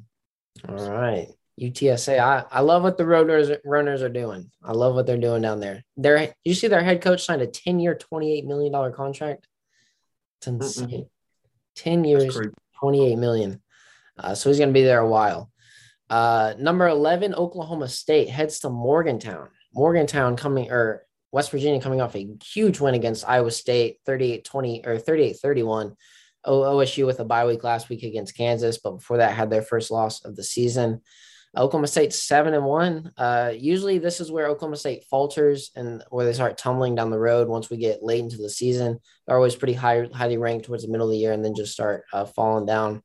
All 0.67 0.91
right. 0.91 1.27
UTSA. 1.59 2.19
I, 2.19 2.43
I 2.51 2.59
love 2.59 2.83
what 2.83 2.97
the 2.97 3.05
road 3.05 3.29
runners, 3.29 3.51
runners 3.63 4.01
are 4.01 4.09
doing. 4.09 4.51
I 4.61 4.73
love 4.73 4.95
what 4.95 5.05
they're 5.05 5.17
doing 5.17 5.41
down 5.41 5.61
there. 5.61 5.83
They're 5.95 6.33
you 6.43 6.53
see 6.53 6.67
their 6.67 6.83
head 6.83 7.01
coach 7.01 7.23
signed 7.23 7.41
a 7.41 7.47
10-year, 7.47 7.97
$28 8.11 8.45
million 8.45 8.93
contract. 8.93 9.47
It's 10.39 10.47
insane. 10.47 10.89
Mm-mm. 10.89 11.09
10 11.75 12.03
years, 12.03 12.37
28 12.79 13.15
million. 13.17 13.61
Uh, 14.17 14.35
so 14.35 14.49
he's 14.49 14.59
going 14.59 14.69
to 14.69 14.73
be 14.73 14.83
there 14.83 14.99
a 14.99 15.07
while. 15.07 15.51
Uh, 16.09 16.53
number 16.59 16.87
11, 16.87 17.33
Oklahoma 17.33 17.87
State 17.87 18.29
heads 18.29 18.59
to 18.59 18.69
Morgantown. 18.69 19.49
Morgantown 19.73 20.37
coming, 20.37 20.71
or 20.71 21.04
West 21.35 21.51
Virginia 21.51 21.81
coming 21.81 21.99
off 21.99 22.15
a 22.15 22.29
huge 22.41 22.79
win 22.79 22.95
against 22.95 23.27
Iowa 23.27 23.51
State, 23.51 23.97
38 24.05 24.45
20 24.45 24.85
or 24.85 24.97
38 24.97 25.33
31. 25.33 25.93
OSU 26.47 27.05
with 27.05 27.19
a 27.19 27.25
bye 27.25 27.45
week 27.45 27.61
last 27.61 27.89
week 27.89 28.03
against 28.03 28.37
Kansas, 28.37 28.77
but 28.77 28.91
before 28.91 29.17
that 29.17 29.33
had 29.33 29.49
their 29.49 29.61
first 29.61 29.91
loss 29.91 30.23
of 30.23 30.37
the 30.37 30.43
season. 30.45 31.01
Oklahoma 31.57 31.87
State 31.87 32.13
seven 32.13 32.53
and 32.53 32.63
one. 32.63 33.11
Uh, 33.17 33.51
usually, 33.53 33.97
this 33.97 34.21
is 34.21 34.31
where 34.31 34.47
Oklahoma 34.47 34.77
State 34.77 35.03
falters 35.09 35.71
and 35.75 36.05
where 36.09 36.25
they 36.25 36.31
start 36.31 36.57
tumbling 36.57 36.95
down 36.95 37.09
the 37.09 37.19
road. 37.19 37.49
Once 37.49 37.69
we 37.69 37.75
get 37.75 38.01
late 38.01 38.21
into 38.21 38.37
the 38.37 38.49
season, 38.49 38.97
they're 39.27 39.35
always 39.35 39.57
pretty 39.57 39.73
high, 39.73 40.07
highly 40.13 40.37
ranked 40.37 40.65
towards 40.65 40.85
the 40.85 40.89
middle 40.89 41.07
of 41.07 41.11
the 41.11 41.17
year, 41.17 41.33
and 41.33 41.43
then 41.43 41.53
just 41.53 41.73
start 41.73 42.05
uh, 42.13 42.23
falling 42.23 42.65
down. 42.65 43.03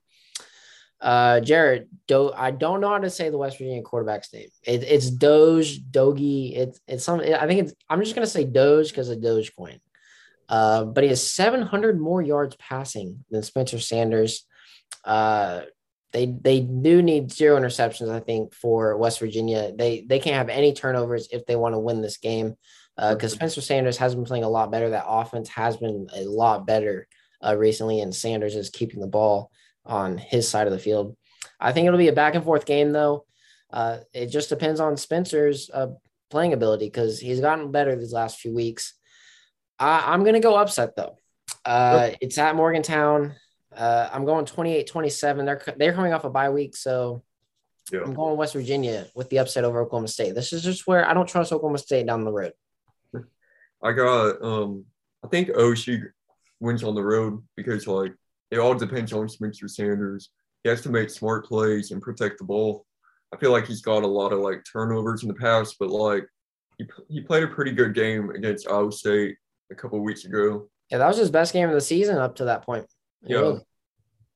Uh, 1.01 1.41
Jared, 1.41 1.89
Do- 2.07 2.33
I 2.35 2.51
don't 2.51 2.81
know 2.81 2.91
how 2.91 2.99
to 2.99 3.09
say 3.09 3.31
the 3.31 3.39
West 3.39 3.59
Virginia 3.59 3.83
quarterback's 3.83 4.33
name. 4.35 4.49
It, 4.63 4.83
it's 4.83 5.11
Doge, 5.11 5.81
Dogie. 5.91 6.55
It's 6.55 6.81
it's 6.87 7.05
some. 7.05 7.21
I 7.21 7.47
think 7.47 7.61
it's. 7.61 7.75
I'm 7.89 8.01
just 8.01 8.15
gonna 8.15 8.27
say 8.27 8.45
Doge 8.45 8.91
because 8.91 9.09
of 9.09 9.19
Dogecoin. 9.19 9.81
Uh, 10.49 10.85
but 10.85 11.05
he 11.05 11.09
has 11.11 11.27
700 11.27 11.99
more 12.01 12.21
yards 12.21 12.57
passing 12.57 13.25
than 13.31 13.43
Spencer 13.43 13.79
Sanders. 13.79 14.45
Uh, 15.05 15.63
they 16.13 16.27
they 16.27 16.61
do 16.61 17.03
need 17.03 17.33
zero 17.33 17.59
interceptions. 17.59 18.11
I 18.11 18.21
think 18.21 18.53
for 18.53 18.97
West 18.97 19.21
Virginia, 19.21 19.73
they 19.73 20.05
they 20.07 20.19
can't 20.19 20.37
have 20.37 20.49
any 20.49 20.73
turnovers 20.73 21.29
if 21.33 21.47
they 21.47 21.57
want 21.57 21.75
to 21.75 21.79
win 21.79 22.03
this 22.03 22.19
game. 22.19 22.57
Uh, 22.99 23.15
because 23.15 23.33
uh, 23.33 23.37
Spencer 23.37 23.61
Sanders 23.63 23.97
has 23.97 24.15
been 24.15 24.25
playing 24.25 24.45
a 24.45 24.49
lot 24.49 24.71
better. 24.71 24.91
That 24.91 25.07
offense 25.07 25.49
has 25.51 25.77
been 25.77 26.09
a 26.15 26.25
lot 26.25 26.67
better 26.67 27.07
uh, 27.43 27.57
recently, 27.57 28.01
and 28.01 28.15
Sanders 28.15 28.57
is 28.57 28.69
keeping 28.69 29.01
the 29.01 29.07
ball 29.07 29.51
on 29.91 30.19
his 30.19 30.49
side 30.49 30.67
of 30.67 30.73
the 30.73 30.79
field. 30.79 31.17
I 31.59 31.73
think 31.73 31.87
it'll 31.87 31.99
be 31.99 32.09
a 32.09 32.13
back 32.13 32.35
and 32.35 32.45
forth 32.45 32.65
game, 32.65 32.93
though. 32.93 33.27
Uh, 33.71 33.99
it 34.13 34.27
just 34.27 34.49
depends 34.49 34.81
on 34.81 34.97
Spencer's 34.97 35.71
uh, 35.73 35.89
playing 36.31 36.53
ability 36.53 36.87
because 36.87 37.21
he's 37.21 37.41
gotten 37.41 37.71
better 37.71 37.97
these 37.97 38.13
last 38.13 38.39
few 38.39 38.55
weeks. 38.55 38.95
I, 39.79 40.15
am 40.15 40.23
going 40.23 40.35
to 40.35 40.41
go 40.41 40.57
upset, 40.57 40.97
though. 40.97 41.17
Uh, 41.65 42.11
it's 42.21 42.39
at 42.39 42.57
Morgantown. 42.57 43.35
Uh, 43.77 44.09
I'm 44.13 44.25
going 44.25 44.47
28 44.47 44.87
27. 44.87 45.45
They're 45.45 45.63
they're 45.77 45.93
coming 45.93 46.13
off 46.13 46.25
a 46.25 46.31
bye 46.31 46.51
week, 46.51 46.75
so 46.77 47.23
Yeah. 47.93 48.01
I'm 48.01 48.15
going 48.15 48.37
West 48.37 48.55
Virginia 48.55 49.07
with 49.15 49.29
the 49.31 49.39
upset 49.39 49.65
over 49.65 49.81
Oklahoma 49.81 50.09
State. 50.09 50.35
This 50.35 50.53
is 50.53 50.63
just 50.63 50.87
where 50.87 51.09
I 51.09 51.15
don't 51.15 51.29
trust 51.29 51.53
Oklahoma 51.53 51.79
State 51.79 52.07
down 52.07 52.25
the 52.25 52.33
road. 52.33 52.53
I 53.83 53.93
got 53.93 54.43
um 54.43 54.85
I 55.25 55.29
think 55.29 55.51
OSU 55.51 56.03
wins 56.59 56.83
on 56.83 56.95
the 56.95 57.03
road 57.03 57.43
because 57.57 57.87
like 57.87 58.13
it 58.51 58.59
all 58.59 58.75
depends 58.75 59.13
on 59.13 59.29
Spencer 59.29 59.69
Sanders. 59.69 60.31
He 60.63 60.69
has 60.69 60.83
to 60.83 60.91
make 60.91 61.11
smart 61.11 61.47
plays 61.47 61.91
and 61.91 62.03
protect 62.03 62.39
the 62.39 62.45
ball. 62.45 62.85
I 63.33 63.37
feel 63.37 63.53
like 63.53 63.67
he's 63.67 63.83
got 63.83 64.03
a 64.03 64.07
lot 64.07 64.33
of 64.33 64.41
like 64.41 64.65
turnovers 64.71 65.23
in 65.23 65.29
the 65.29 65.35
past, 65.35 65.77
but 65.79 65.91
like 65.91 66.27
he 66.79 66.87
he 67.09 67.21
played 67.21 67.45
a 67.45 67.49
pretty 67.49 67.73
good 67.73 67.95
game 67.95 68.31
against 68.31 68.69
Iowa 68.69 68.93
State 68.93 69.37
a 69.71 69.75
couple 69.75 70.01
weeks 70.01 70.25
ago. 70.25 70.69
Yeah, 70.91 70.99
that 70.99 71.09
was 71.09 71.17
his 71.17 71.31
best 71.31 71.53
game 71.53 71.69
of 71.69 71.75
the 71.75 71.81
season 71.81 72.19
up 72.19 72.37
to 72.37 72.47
that 72.47 72.65
point. 72.65 72.87
Yeah. 73.23 73.41
was. 73.43 73.63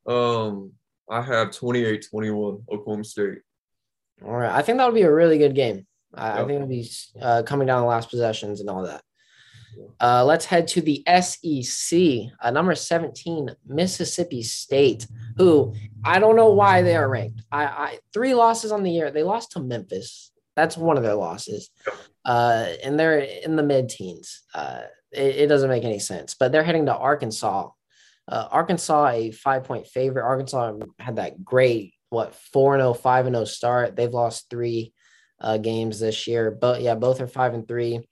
Um, 0.06 0.72
I 1.10 1.20
have 1.20 1.48
28-21 1.48 2.62
Oklahoma 2.70 3.04
State. 3.04 3.38
All 4.24 4.36
right. 4.36 4.52
I 4.52 4.62
think 4.62 4.78
that 4.78 4.86
would 4.86 4.94
be 4.94 5.02
a 5.02 5.12
really 5.12 5.38
good 5.38 5.54
game. 5.54 5.86
I, 6.14 6.32
I 6.32 6.36
think 6.38 6.52
it'll 6.52 6.68
be 6.68 6.88
uh, 7.20 7.42
coming 7.44 7.66
down 7.66 7.80
the 7.80 7.88
last 7.88 8.10
possessions 8.10 8.60
and 8.60 8.70
all 8.70 8.84
that. 8.84 9.02
Uh, 10.00 10.24
let's 10.24 10.44
head 10.44 10.68
to 10.68 10.80
the 10.80 11.02
SEC. 11.20 12.32
Uh, 12.40 12.50
number 12.50 12.74
17, 12.74 13.50
Mississippi 13.66 14.42
State, 14.42 15.06
who 15.36 15.74
I 16.04 16.18
don't 16.18 16.36
know 16.36 16.50
why 16.50 16.82
they 16.82 16.96
are 16.96 17.08
ranked. 17.08 17.42
I, 17.50 17.64
I 17.64 17.98
three 18.12 18.34
losses 18.34 18.72
on 18.72 18.82
the 18.82 18.90
year. 18.90 19.10
They 19.10 19.22
lost 19.22 19.52
to 19.52 19.60
Memphis. 19.60 20.32
That's 20.56 20.76
one 20.76 20.96
of 20.96 21.02
their 21.02 21.14
losses. 21.14 21.70
Uh, 22.24 22.68
and 22.82 22.98
they're 22.98 23.18
in 23.18 23.56
the 23.56 23.62
mid-teens. 23.62 24.42
Uh, 24.54 24.82
it, 25.10 25.36
it 25.36 25.46
doesn't 25.48 25.70
make 25.70 25.84
any 25.84 25.98
sense. 25.98 26.34
But 26.34 26.52
they're 26.52 26.62
heading 26.62 26.86
to 26.86 26.96
Arkansas. 26.96 27.70
Uh, 28.26 28.48
Arkansas, 28.50 29.08
a 29.08 29.30
five-point 29.30 29.86
favorite. 29.88 30.24
Arkansas 30.24 30.74
had 30.98 31.16
that 31.16 31.44
great 31.44 31.94
what 32.10 32.32
4-0, 32.54 32.98
5-0 32.98 33.46
start. 33.46 33.96
They've 33.96 34.12
lost 34.12 34.48
three 34.48 34.92
uh, 35.40 35.58
games 35.58 36.00
this 36.00 36.26
year. 36.26 36.50
But 36.50 36.80
yeah, 36.80 36.94
both 36.94 37.20
are 37.20 37.26
five 37.26 37.54
and 37.54 37.66
three. 37.66 38.08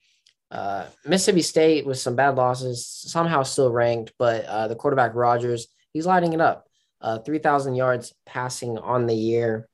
Uh, 0.52 0.84
Mississippi 1.06 1.40
State 1.40 1.86
with 1.86 1.98
some 1.98 2.14
bad 2.14 2.36
losses, 2.36 2.86
somehow 2.86 3.42
still 3.42 3.72
ranked, 3.72 4.12
but 4.18 4.44
uh, 4.44 4.68
the 4.68 4.76
quarterback 4.76 5.14
Rogers, 5.14 5.68
he's 5.94 6.04
lighting 6.04 6.34
it 6.34 6.42
up. 6.42 6.66
Uh, 7.00 7.18
3,000 7.18 7.74
yards 7.74 8.12
passing 8.26 8.76
on 8.76 9.06
the 9.06 9.14
year. 9.14 9.66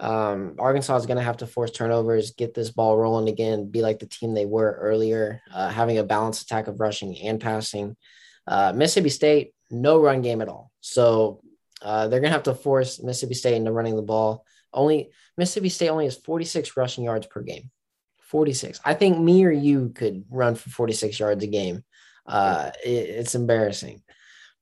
Um, 0.00 0.56
Arkansas 0.58 0.96
is 0.96 1.06
going 1.06 1.18
to 1.18 1.22
have 1.22 1.36
to 1.36 1.46
force 1.46 1.70
turnovers, 1.70 2.32
get 2.32 2.54
this 2.54 2.70
ball 2.70 2.96
rolling 2.96 3.28
again, 3.28 3.70
be 3.70 3.82
like 3.82 3.98
the 3.98 4.06
team 4.06 4.32
they 4.32 4.46
were 4.46 4.78
earlier, 4.80 5.42
uh, 5.52 5.68
having 5.68 5.98
a 5.98 6.04
balanced 6.04 6.42
attack 6.42 6.68
of 6.68 6.80
rushing 6.80 7.16
and 7.18 7.38
passing. 7.38 7.94
Uh, 8.46 8.72
Mississippi 8.74 9.10
State, 9.10 9.54
no 9.70 10.00
run 10.00 10.22
game 10.22 10.40
at 10.40 10.48
all. 10.48 10.72
So 10.80 11.42
uh, 11.82 12.08
they're 12.08 12.20
going 12.20 12.30
to 12.30 12.36
have 12.36 12.44
to 12.44 12.54
force 12.54 13.02
Mississippi 13.02 13.34
State 13.34 13.56
into 13.56 13.72
running 13.72 13.94
the 13.94 14.02
ball. 14.02 14.46
Only 14.72 15.10
Mississippi 15.36 15.68
State 15.68 15.90
only 15.90 16.06
has 16.06 16.16
46 16.16 16.78
rushing 16.78 17.04
yards 17.04 17.26
per 17.26 17.42
game. 17.42 17.70
46. 18.36 18.80
I 18.84 18.94
think 18.94 19.18
me 19.18 19.44
or 19.44 19.50
you 19.52 19.90
could 19.94 20.24
run 20.30 20.54
for 20.54 20.70
46 20.70 21.20
yards 21.20 21.44
a 21.44 21.46
game. 21.46 21.84
Uh, 22.26 22.70
it- 22.84 22.88
it's 23.20 23.34
embarrassing. 23.34 24.02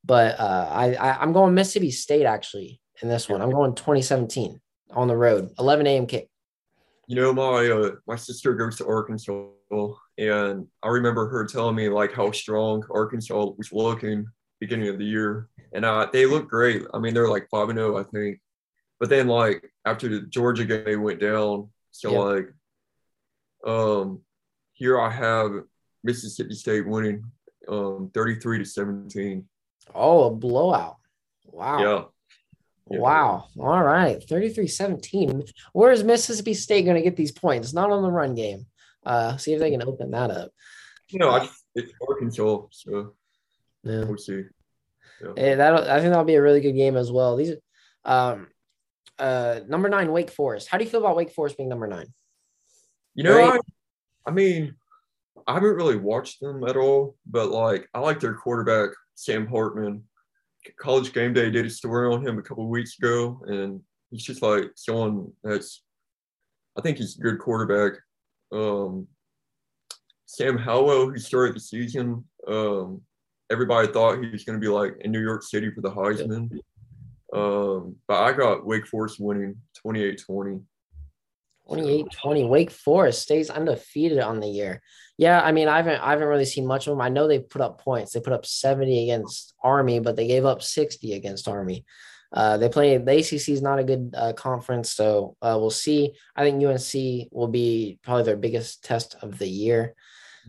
But 0.05 0.41
uh, 0.41 0.69
I, 0.71 0.95
I 0.95 1.23
I'm 1.23 1.33
going 1.33 1.55
Mississippi 1.55 1.91
State 1.93 2.25
actually 2.27 2.81
in 3.01 3.09
this 3.09 3.29
one. 3.29 3.41
I'm 3.41 3.51
going 3.53 3.75
2017 3.77 4.61
on 4.91 5.07
the 5.09 5.17
road, 5.17 5.51
11 5.59 5.87
a.m. 5.87 6.07
kick. 6.07 6.29
You 7.07 7.17
know, 7.17 7.33
my 7.33 7.69
uh, 7.71 7.91
my 8.09 8.17
sister 8.17 8.55
goes 8.55 8.77
to 8.79 8.87
Arkansas, 8.87 9.47
and 10.19 10.67
I 10.83 10.89
remember 10.89 11.29
her 11.29 11.45
telling 11.47 11.77
me 11.77 11.89
like 11.89 12.13
how 12.13 12.31
strong 12.33 12.83
Arkansas 12.91 13.53
was 13.57 13.73
looking 13.73 14.27
beginning 14.59 14.89
of 14.89 14.99
the 14.99 15.05
year, 15.05 15.49
and 15.75 15.85
uh, 15.85 16.09
they 16.13 16.25
look 16.27 16.49
great. 16.49 16.83
I 16.95 16.99
mean, 16.99 17.15
they're 17.15 17.29
like 17.29 17.47
five 17.51 17.69
and 17.69 17.79
zero, 17.79 17.99
I 17.99 18.05
think. 18.05 18.41
But 18.99 19.11
then, 19.11 19.29
like 19.29 19.71
after 19.85 20.09
the 20.09 20.23
Georgia 20.23 20.65
game, 20.65 20.85
they 20.85 20.97
went 20.97 21.21
down. 21.21 21.69
So 21.91 22.13
Yeah. 22.13 22.19
like, 22.21 22.49
um, 23.67 24.21
here 24.73 25.01
I 25.01 25.11
have 25.11 25.53
Mississippi 26.05 26.55
State 26.55 26.87
winning, 26.87 27.25
um, 27.69 28.11
thirty 28.15 28.37
three 28.37 28.59
to 28.59 28.65
seventeen. 28.65 29.47
Oh, 29.95 30.25
a 30.25 30.31
blowout. 30.31 30.97
Wow. 31.45 31.81
Yeah. 31.83 32.05
Yeah. 32.91 32.99
Wow. 32.99 33.45
All 33.59 33.83
right. 33.83 34.23
33 34.23 34.67
17. 34.67 35.45
Where's 35.73 36.03
Mississippi 36.05 36.55
State 36.55 36.85
going 36.85 36.97
to 36.97 37.03
get 37.03 37.17
these 37.17 37.33
points? 37.33 37.73
Not 37.73 37.91
on 37.91 38.03
the 38.03 38.11
run 38.11 38.35
game. 38.35 38.67
Uh, 39.05 39.37
see 39.37 39.53
if 39.53 39.61
they 39.61 39.71
can 39.71 39.83
open 39.83 40.11
that 40.13 40.31
up. 40.31 40.51
You 41.09 41.19
know, 41.19 41.31
I, 41.31 41.49
it's 41.75 41.93
Arkansas, 42.09 42.67
so 42.71 43.15
Yeah. 43.85 44.05
we'll 44.05 44.17
see. 44.17 44.45
Eh, 45.37 45.55
that 45.55 45.75
I 45.89 46.01
think 46.01 46.11
that'll 46.11 46.25
be 46.25 46.35
a 46.37 46.43
really 46.43 46.61
good 46.61 46.73
game 46.75 46.97
as 46.97 47.11
well. 47.13 47.37
These, 47.37 47.55
um, 48.05 48.49
uh, 49.19 49.61
number 49.69 49.89
nine, 49.89 50.13
Wake 50.13 50.31
Forest. 50.31 50.69
How 50.69 50.79
do 50.79 50.85
you 50.85 50.91
feel 50.91 51.01
about 51.01 51.17
Wake 51.17 51.33
Forest 51.33 51.57
being 51.57 51.69
number 51.69 51.87
nine? 51.87 52.07
You 53.15 53.25
know, 53.25 53.37
Right. 53.37 53.61
I, 54.27 54.31
I 54.31 54.33
mean, 54.33 54.75
I 55.47 55.55
haven't 55.55 55.75
really 55.75 55.97
watched 55.97 56.41
them 56.41 56.65
at 56.65 56.77
all, 56.77 57.17
but 57.27 57.51
like 57.51 57.89
I 57.95 58.01
like 58.01 58.21
their 58.21 58.35
quarterback, 58.35 58.91
Sam 59.15 59.47
Hartman. 59.47 60.05
College 60.79 61.13
Game 61.13 61.33
Day 61.33 61.51
did 61.51 61.67
a 61.67 61.71
story 61.71 62.13
on 62.15 62.27
him 62.27 62.39
a 62.39 62.43
couple 62.43 62.69
weeks 62.69 62.99
ago, 62.99 63.41
and 63.47 63.81
he's 64.11 64.25
just 64.25 64.43
like 64.43 64.71
someone 64.75 65.33
that's. 65.43 65.83
I 66.79 66.83
think 66.83 66.99
he's 66.99 67.19
a 67.19 67.23
good 67.23 67.39
quarterback. 67.39 67.99
Um, 68.53 69.09
Sam 70.27 70.57
Howell, 70.57 71.11
who 71.11 71.19
started 71.19 71.57
the 71.57 71.61
season, 71.61 72.25
um, 72.47 73.03
everybody 73.51 73.89
thought 73.89 74.23
he 74.23 74.31
was 74.31 74.45
going 74.45 74.61
to 74.61 74.65
be 74.65 74.71
like 74.71 74.95
in 75.01 75.11
New 75.11 75.21
York 75.21 75.43
City 75.43 75.71
for 75.73 75.81
the 75.81 75.91
Heisman. 75.91 76.51
Um, 77.33 77.97
but 78.07 78.23
I 78.23 78.33
got 78.33 78.65
Wake 78.65 78.87
Forest 78.87 79.19
winning 79.19 79.57
28 79.83 80.23
20. 80.25 80.61
28 81.71 82.07
20. 82.11 82.45
Wake 82.45 82.71
Forest 82.71 83.23
stays 83.23 83.49
undefeated 83.49 84.19
on 84.19 84.41
the 84.41 84.49
year. 84.49 84.83
Yeah, 85.17 85.41
I 85.41 85.53
mean, 85.53 85.69
I 85.69 85.77
haven't 85.77 86.01
I 86.01 86.11
haven't 86.11 86.29
really 86.29 86.45
seen 86.45 86.67
much 86.67 86.87
of 86.87 86.93
them. 86.93 87.01
I 87.01 87.11
know 87.11 87.29
they 87.29 87.39
put 87.39 87.61
up 87.61 87.81
points. 87.81 88.13
They 88.13 88.21
put 88.21 88.33
up 88.33 88.45
70 88.47 89.05
against 89.05 89.55
Army, 89.63 90.01
but 90.01 90.17
they 90.17 90.27
gave 90.27 90.45
up 90.45 90.63
60 90.63 91.13
against 91.13 91.47
Army. 91.47 91.85
Uh, 92.33 92.57
they 92.57 92.69
play 92.69 92.97
the 92.97 93.19
ACC 93.19 93.51
is 93.51 93.63
not 93.63 93.79
a 93.79 93.85
good 93.85 94.15
uh, 94.17 94.33
conference, 94.33 94.93
so 94.93 95.37
uh, 95.43 95.57
we'll 95.61 95.71
see. 95.71 96.13
I 96.35 96.43
think 96.43 96.65
UNC 96.65 97.29
will 97.33 97.49
be 97.49 97.99
probably 98.03 98.25
their 98.25 98.37
biggest 98.37 98.85
test 98.85 99.17
of 99.23 99.39
the 99.39 99.49
year. 99.49 99.95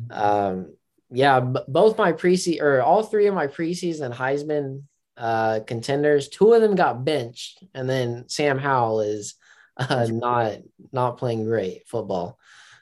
Um, 0.09 0.73
yeah, 1.11 1.39
b- 1.39 1.59
both 1.67 1.97
my 1.97 2.13
preseason 2.13 2.61
or 2.61 2.81
all 2.81 3.03
three 3.03 3.27
of 3.27 3.35
my 3.35 3.47
preseason 3.47 4.13
Heisman 4.13 4.83
uh, 5.17 5.59
contenders, 5.67 6.29
two 6.29 6.53
of 6.53 6.61
them 6.61 6.75
got 6.75 7.03
benched, 7.03 7.63
and 7.73 7.89
then 7.89 8.29
Sam 8.29 8.57
Howell 8.57 9.01
is 9.01 9.35
uh, 9.77 10.07
not 10.11 10.57
not 10.91 11.17
playing 11.17 11.45
great 11.45 11.87
football. 11.87 12.37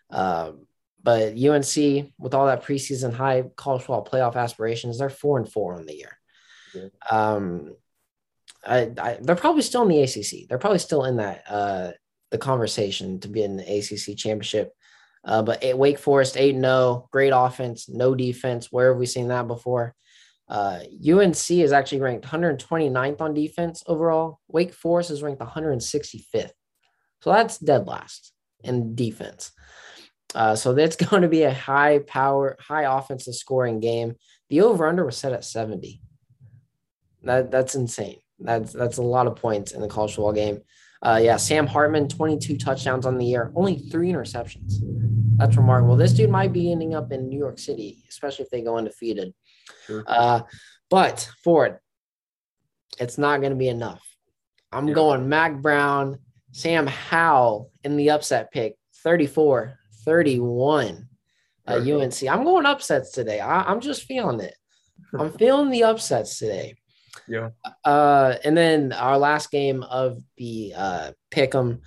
Um, 0.10 0.66
but 1.02 1.34
UNC 1.34 2.12
with 2.18 2.34
all 2.34 2.48
that 2.48 2.64
preseason 2.64 3.14
high 3.14 3.44
college 3.56 3.84
football 3.84 4.06
playoff 4.06 4.36
aspirations, 4.36 5.00
they're 5.00 5.10
four 5.10 5.38
and 5.38 5.50
four 5.50 5.76
on 5.76 5.86
the 5.86 5.96
year. 5.96 6.18
Yeah. 6.74 6.90
Um, 7.10 7.76
I, 8.66 8.92
I, 8.98 9.18
they're 9.22 9.36
probably 9.36 9.62
still 9.62 9.84
in 9.84 9.90
the 9.90 10.02
ACC. 10.02 10.48
They're 10.48 10.58
probably 10.58 10.80
still 10.80 11.06
in 11.06 11.18
that 11.18 11.44
uh, 11.50 11.92
the 12.32 12.38
conversation 12.38 13.20
to 13.22 13.28
be 13.28 13.44
in 13.44 13.58
the 13.58 13.64
ACC 13.64 14.18
championship. 14.18 14.74
Uh, 15.24 15.42
but 15.42 15.64
eight, 15.64 15.78
Wake 15.78 16.00
Forest 16.00 16.38
eight 16.38 16.56
no, 16.56 17.08
great 17.12 17.32
offense, 17.36 17.90
no 17.90 18.16
defense. 18.16 18.72
Where 18.72 18.90
have 18.90 19.00
we 19.00 19.06
seen 19.06 19.30
that 19.30 19.48
before? 19.48 19.96
Uh, 20.48 20.80
UNC 21.08 21.52
is 21.52 21.72
actually 21.72 22.02
ranked 22.02 22.26
129th 22.26 23.22
on 23.22 23.34
defense 23.34 23.84
overall. 23.86 24.40
Wake 24.48 24.74
Forest 24.74 25.12
is 25.12 25.22
ranked 25.22 25.42
165th. 25.42 26.52
So 27.22 27.32
that's 27.32 27.58
dead 27.58 27.88
last 27.88 28.32
in 28.64 28.96
defense. 28.96 29.52
Uh, 30.36 30.56
so 30.56 30.74
that's 30.74 30.96
going 31.10 31.22
to 31.24 31.28
be 31.28 31.44
a 31.44 31.54
high 31.54 32.00
power, 32.00 32.58
high 32.60 32.84
offensive 32.98 33.36
scoring 33.36 33.80
game. 33.80 34.16
The 34.50 34.62
over 34.62 34.88
under 34.88 35.06
was 35.06 35.18
set 35.18 35.34
at 35.34 35.44
70. 35.46 36.02
That 37.24 37.52
that's 37.52 37.76
insane. 37.76 38.20
That's 38.40 38.72
that's 38.72 38.98
a 38.98 39.02
lot 39.04 39.28
of 39.28 39.36
points 39.36 39.74
in 39.74 39.82
the 39.82 39.88
college 39.90 40.16
football 40.16 40.32
game. 40.34 40.62
Uh, 41.02 41.20
yeah, 41.22 41.38
Sam 41.38 41.68
Hartman, 41.68 42.08
22 42.08 42.58
touchdowns 42.58 43.06
on 43.06 43.18
the 43.18 43.26
year, 43.26 43.52
only 43.56 43.78
three 43.78 44.10
interceptions. 44.12 44.74
That's 45.38 45.56
remarkable. 45.56 45.96
This 45.96 46.14
dude 46.14 46.30
might 46.30 46.52
be 46.54 46.72
ending 46.72 46.94
up 46.96 47.12
in 47.12 47.30
New 47.30 47.38
York 47.38 47.58
City, 47.60 48.04
especially 48.10 48.44
if 48.46 48.52
they 48.52 48.62
go 48.62 48.78
undefeated. 48.78 49.34
Sure. 49.86 50.04
Uh, 50.08 50.42
but 50.90 51.30
Ford, 51.44 51.80
it's 53.00 53.18
not 53.18 53.40
going 53.40 53.52
to 53.52 53.58
be 53.58 53.70
enough. 53.70 54.02
I'm 54.72 54.88
Yeah. 54.90 54.94
going 54.94 55.30
Mack 55.30 55.62
Brown, 55.62 56.20
Sam 56.52 56.88
Howell 56.88 57.72
in 57.84 57.98
the 57.98 58.12
upset 58.12 58.52
pick, 58.52 58.78
34 59.04 59.78
31. 60.06 61.08
Uh, 61.68 61.76
UNC. 61.76 62.24
I'm 62.28 62.44
going 62.44 62.66
upsets 62.66 63.12
today. 63.12 63.40
I, 63.40 63.62
I'm 63.62 63.80
just 63.80 64.04
feeling 64.04 64.40
it. 64.40 64.56
I'm 65.20 65.32
feeling 65.34 65.70
the 65.70 65.84
upsets 65.84 66.40
today. 66.40 66.76
Yeah. 67.28 67.50
Uh, 67.86 68.36
and 68.44 68.58
then 68.58 68.92
our 68.92 69.20
last 69.20 69.52
game 69.52 69.84
of 69.84 70.20
the 70.38 70.74
uh, 70.76 71.12
pick 71.30 71.54
'em, 71.54 71.82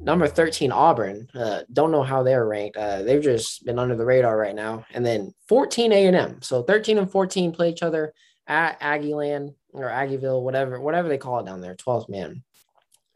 number 0.00 0.26
13 0.26 0.72
Auburn. 0.72 1.28
Uh, 1.34 1.62
don't 1.70 1.90
know 1.90 2.02
how 2.02 2.22
they're 2.22 2.46
ranked. 2.46 2.78
Uh, 2.78 3.02
they've 3.02 3.22
just 3.22 3.64
been 3.66 3.78
under 3.78 3.94
the 3.94 4.06
radar 4.06 4.38
right 4.38 4.54
now. 4.54 4.86
And 4.92 5.04
then 5.04 5.34
14 5.48 5.92
A&M. 5.92 6.40
So 6.40 6.62
13 6.62 6.96
and 6.98 7.10
14 7.10 7.52
play 7.52 7.70
each 7.70 7.82
other 7.82 8.14
at 8.46 8.80
Aggieland 8.80 9.54
or 9.72 9.88
Aggieville, 9.88 10.42
whatever, 10.42 10.80
whatever 10.80 11.08
they 11.08 11.18
call 11.18 11.40
it 11.40 11.46
down 11.46 11.60
there, 11.60 11.74
12th 11.74 12.08
man. 12.08 12.42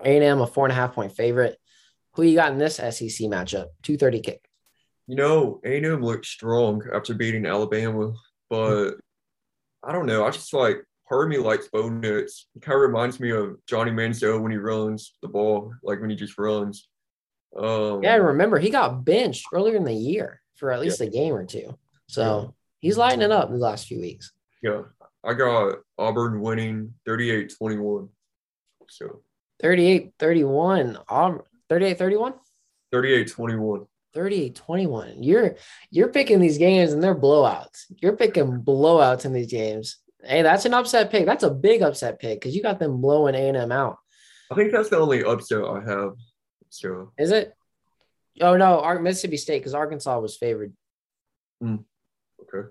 A&M 0.05 0.41
a 0.41 0.47
four 0.47 0.65
and 0.67 0.73
a 0.73 0.77
half 0.77 0.95
point 0.95 1.13
favorite. 1.13 1.59
Who 2.15 2.23
you 2.23 2.35
got 2.35 2.53
in 2.53 2.59
this 2.59 2.77
SEC 2.77 3.29
matchup? 3.29 3.67
Two 3.83 3.97
thirty 3.97 4.21
kick. 4.21 4.45
You 5.07 5.17
know, 5.17 5.61
A&M 5.65 6.03
looked 6.03 6.27
strong 6.27 6.83
after 6.93 7.15
beating 7.15 7.47
Alabama, 7.47 8.13
but 8.49 8.93
I 9.83 9.93
don't 9.93 10.07
know. 10.07 10.25
I 10.25 10.31
just 10.31 10.53
like 10.53 10.85
part 11.09 11.25
of 11.25 11.31
me 11.31 11.39
likes 11.39 11.69
Bo 11.69 11.89
Nix. 11.89 12.47
It 12.55 12.63
kind 12.63 12.77
of 12.77 12.83
reminds 12.83 13.21
me 13.21 13.31
of 13.31 13.57
Johnny 13.67 13.91
Manziel 13.91 14.41
when 14.41 14.53
he 14.53 14.59
runs 14.59 15.15
the 15.23 15.29
ball, 15.29 15.73
like 15.83 16.01
when 16.01 16.11
he 16.11 16.17
just 16.17 16.39
runs. 16.39 16.89
Um, 17.57 18.03
yeah, 18.03 18.13
I 18.13 18.17
remember 18.17 18.59
he 18.59 18.71
got 18.71 19.05
benched 19.05 19.47
earlier 19.53 19.77
in 19.77 19.85
the 19.85 19.93
year 19.93 20.41
for 20.57 20.71
at 20.71 20.81
least 20.81 21.01
yeah. 21.01 21.07
a 21.07 21.11
game 21.11 21.35
or 21.35 21.45
two. 21.45 21.77
So 22.09 22.23
yeah. 22.23 22.49
he's 22.81 22.99
lighting 22.99 23.23
it 23.23 23.33
up 23.33 23.49
in 23.49 23.55
the 23.55 23.61
last 23.61 23.89
few 23.89 24.01
weeks. 24.01 24.33
Yeah. 24.63 24.83
I 25.25 25.35
got 25.35 25.79
Auburn 25.99 26.41
winning 26.41 26.95
38 27.07 27.55
21. 27.59 28.09
So 28.89 29.23
38 29.61 30.13
31. 30.19 30.99
Auburn 31.09 31.43
38 31.69 31.99
31? 31.99 32.35
38 32.93 33.31
21. 33.31 33.87
38 34.13 34.55
21. 34.55 35.23
You're 35.23 35.57
you're 35.91 36.09
picking 36.09 36.41
these 36.41 36.59
games 36.59 36.93
and 36.93 37.03
they're 37.03 37.15
blowouts. 37.15 37.85
You're 38.01 38.17
picking 38.17 38.63
blowouts 38.63 39.25
in 39.25 39.33
these 39.33 39.51
games. 39.51 39.99
Hey, 40.23 40.43
that's 40.43 40.65
an 40.65 40.75
upset 40.75 41.11
pick. 41.11 41.27
That's 41.27 41.45
a 41.45 41.51
big 41.51 41.83
upset 41.83 42.19
pick 42.19 42.41
because 42.41 42.55
you 42.55 42.63
got 42.63 42.79
them 42.79 43.01
blowing 43.01 43.35
A 43.35 43.49
and 43.49 43.57
M 43.57 43.73
out. 43.73 43.99
I 44.51 44.55
think 44.55 44.73
that's 44.73 44.89
the 44.89 44.99
only 44.99 45.23
upset 45.23 45.65
I 45.65 45.81
have. 45.87 46.13
So 46.69 47.13
is 47.19 47.31
it? 47.31 47.55
Oh 48.41 48.57
no, 48.57 48.81
Ark 48.81 49.01
Mississippi 49.03 49.37
State 49.37 49.59
because 49.59 49.75
Arkansas 49.75 50.19
was 50.19 50.37
favored. 50.37 50.73
Mm, 51.63 51.85
okay. 52.43 52.69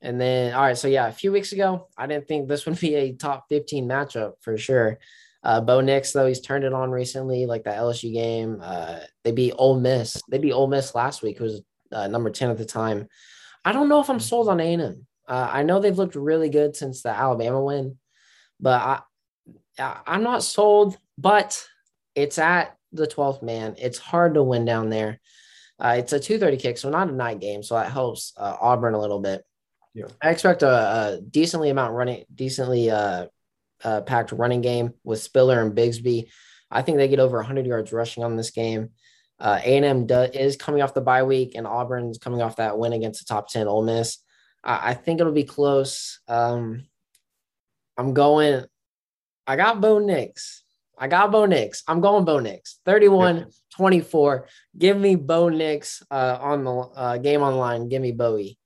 And 0.00 0.20
then 0.20 0.54
all 0.54 0.62
right, 0.62 0.76
so 0.76 0.88
yeah, 0.88 1.08
a 1.08 1.12
few 1.12 1.30
weeks 1.30 1.52
ago, 1.52 1.88
I 1.96 2.06
didn't 2.06 2.26
think 2.26 2.48
this 2.48 2.66
would 2.66 2.80
be 2.80 2.94
a 2.94 3.12
top 3.12 3.46
15 3.48 3.86
matchup 3.86 4.34
for 4.40 4.56
sure. 4.56 4.98
Uh, 5.44 5.60
Bo 5.60 5.80
Nix, 5.80 6.12
though, 6.12 6.26
he's 6.26 6.40
turned 6.40 6.64
it 6.64 6.72
on 6.72 6.90
recently, 6.90 7.46
like 7.46 7.64
that 7.64 7.78
LSU 7.78 8.12
game. 8.12 8.60
Uh, 8.62 9.00
they 9.24 9.32
beat 9.32 9.54
Ole 9.56 9.80
Miss. 9.80 10.22
They 10.28 10.38
beat 10.38 10.52
Ole 10.52 10.68
Miss 10.68 10.94
last 10.94 11.22
week, 11.22 11.38
who 11.38 11.44
was 11.44 11.62
uh, 11.90 12.06
number 12.08 12.30
10 12.30 12.50
at 12.50 12.58
the 12.58 12.64
time. 12.64 13.08
I 13.64 13.72
don't 13.72 13.88
know 13.88 14.00
if 14.00 14.08
I'm 14.08 14.20
sold 14.20 14.48
on 14.48 14.60
A&M. 14.60 15.06
Uh, 15.28 15.48
I 15.52 15.62
know 15.62 15.80
they've 15.80 15.96
looked 15.96 16.14
really 16.14 16.48
good 16.48 16.76
since 16.76 17.02
the 17.02 17.10
Alabama 17.10 17.62
win, 17.62 17.98
but 18.60 19.04
I, 19.78 20.00
I'm 20.06 20.22
not 20.22 20.42
sold. 20.42 20.96
But 21.18 21.64
it's 22.14 22.38
at 22.38 22.76
the 22.92 23.06
12th 23.06 23.42
man. 23.42 23.74
It's 23.78 23.98
hard 23.98 24.34
to 24.34 24.42
win 24.42 24.64
down 24.64 24.90
there. 24.90 25.20
Uh, 25.78 25.96
it's 25.98 26.12
a 26.12 26.20
2:30 26.20 26.60
kick, 26.60 26.78
so 26.78 26.90
not 26.90 27.08
a 27.08 27.12
night 27.12 27.40
game, 27.40 27.62
so 27.62 27.74
that 27.74 27.90
helps 27.90 28.32
uh, 28.36 28.56
Auburn 28.60 28.94
a 28.94 29.00
little 29.00 29.20
bit. 29.20 29.44
Yeah. 29.94 30.06
I 30.22 30.30
expect 30.30 30.62
a, 30.62 30.68
a 30.68 31.20
decently 31.20 31.70
amount 31.70 31.94
running, 31.94 32.24
decently 32.32 32.90
uh, 33.84 34.02
packed 34.02 34.32
running 34.32 34.60
game 34.60 34.94
with 35.04 35.20
Spiller 35.20 35.60
and 35.60 35.76
Bigsby. 35.76 36.28
I 36.70 36.82
think 36.82 36.96
they 36.96 37.08
get 37.08 37.20
over 37.20 37.36
100 37.36 37.66
yards 37.66 37.92
rushing 37.92 38.24
on 38.24 38.36
this 38.36 38.50
game. 38.50 38.90
Uh, 39.38 39.60
A&M 39.62 40.06
do, 40.06 40.20
is 40.20 40.56
coming 40.56 40.82
off 40.82 40.94
the 40.94 41.00
bye 41.00 41.24
week, 41.24 41.54
and 41.54 41.66
Auburn's 41.66 42.18
coming 42.18 42.40
off 42.40 42.56
that 42.56 42.78
win 42.78 42.92
against 42.92 43.20
the 43.20 43.32
top 43.32 43.48
10 43.48 43.66
Ole 43.66 43.82
Miss. 43.82 44.18
I, 44.62 44.90
I 44.90 44.94
think 44.94 45.20
it'll 45.20 45.32
be 45.32 45.44
close. 45.44 46.20
Um, 46.28 46.84
I'm 47.98 48.14
going. 48.14 48.64
I 49.46 49.56
got 49.56 49.80
Bo 49.80 49.98
Nix. 49.98 50.62
I 50.96 51.08
got 51.08 51.32
Bo 51.32 51.46
Nix. 51.46 51.82
I'm 51.88 52.00
going 52.00 52.24
Bo 52.24 52.38
Nix. 52.38 52.78
31 52.84 53.46
24. 53.76 54.46
Give 54.78 54.96
me 54.96 55.16
Bo 55.16 55.48
Nix 55.48 56.02
uh, 56.10 56.38
on 56.40 56.64
the 56.64 56.72
uh, 56.72 57.18
game 57.18 57.42
online. 57.42 57.88
Give 57.88 58.00
me 58.00 58.12
Bowie. 58.12 58.58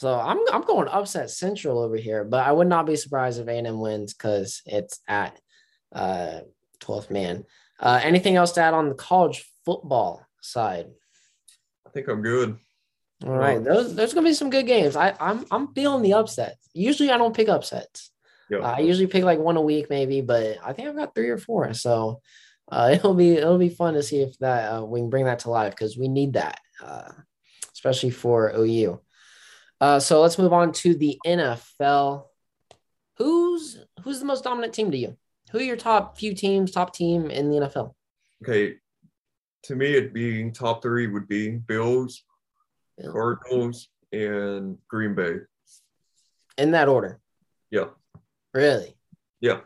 So 0.00 0.18
I'm 0.18 0.38
I'm 0.50 0.62
going 0.62 0.88
upset 0.88 1.28
central 1.28 1.78
over 1.78 1.94
here, 1.94 2.24
but 2.24 2.46
I 2.46 2.52
would 2.52 2.68
not 2.68 2.86
be 2.86 2.96
surprised 2.96 3.38
if 3.38 3.48
A&M 3.48 3.78
wins 3.78 4.14
because 4.14 4.62
it's 4.64 4.98
at 5.06 5.38
uh 5.94 6.40
12th 6.80 7.10
man. 7.10 7.44
Uh, 7.78 8.00
anything 8.02 8.36
else 8.36 8.52
to 8.52 8.62
add 8.62 8.72
on 8.72 8.88
the 8.88 8.94
college 8.94 9.44
football 9.66 10.26
side? 10.40 10.86
I 11.86 11.90
think 11.90 12.08
I'm 12.08 12.22
good. 12.22 12.56
All 13.26 13.36
right, 13.36 13.62
there's 13.62 13.92
there's 13.92 14.14
gonna 14.14 14.26
be 14.26 14.32
some 14.32 14.48
good 14.48 14.66
games. 14.66 14.96
I 14.96 15.14
I'm 15.20 15.44
I'm 15.50 15.74
feeling 15.74 16.00
the 16.00 16.14
upsets. 16.14 16.70
Usually 16.72 17.10
I 17.10 17.18
don't 17.18 17.36
pick 17.36 17.50
upsets. 17.50 18.10
Yeah. 18.48 18.60
Uh, 18.60 18.76
I 18.76 18.78
usually 18.78 19.06
pick 19.06 19.24
like 19.24 19.38
one 19.38 19.58
a 19.58 19.60
week 19.60 19.90
maybe, 19.90 20.22
but 20.22 20.56
I 20.64 20.72
think 20.72 20.88
I've 20.88 20.96
got 20.96 21.14
three 21.14 21.28
or 21.28 21.36
four. 21.36 21.74
So 21.74 22.22
uh, 22.72 22.88
it'll 22.94 23.12
be 23.12 23.32
it'll 23.32 23.58
be 23.58 23.68
fun 23.68 23.92
to 23.92 24.02
see 24.02 24.22
if 24.22 24.38
that 24.38 24.72
uh, 24.72 24.82
we 24.82 25.00
can 25.00 25.10
bring 25.10 25.26
that 25.26 25.40
to 25.40 25.50
life 25.50 25.72
because 25.72 25.98
we 25.98 26.08
need 26.08 26.32
that, 26.32 26.58
uh, 26.82 27.12
especially 27.74 28.12
for 28.12 28.54
OU. 28.56 28.98
Uh, 29.80 29.98
so 29.98 30.20
let's 30.20 30.38
move 30.38 30.52
on 30.52 30.72
to 30.72 30.94
the 30.94 31.18
NFL. 31.26 32.26
Who's 33.16 33.78
who's 34.02 34.18
the 34.18 34.26
most 34.26 34.44
dominant 34.44 34.74
team 34.74 34.90
to 34.90 34.96
you? 34.96 35.16
Who 35.52 35.58
are 35.58 35.62
your 35.62 35.76
top 35.76 36.18
few 36.18 36.34
teams, 36.34 36.70
top 36.70 36.94
team 36.94 37.30
in 37.30 37.50
the 37.50 37.56
NFL? 37.56 37.94
Okay, 38.42 38.76
to 39.64 39.76
me, 39.76 39.94
it 39.94 40.12
being 40.12 40.52
top 40.52 40.82
three 40.82 41.06
would 41.06 41.28
be 41.28 41.50
Bills, 41.50 42.24
Bill. 42.98 43.12
Cardinals, 43.12 43.88
and 44.12 44.78
Green 44.88 45.14
Bay. 45.14 45.36
In 46.58 46.72
that 46.72 46.88
order. 46.88 47.20
Yeah. 47.70 47.86
Really? 48.52 48.96
Yeah. 49.40 49.60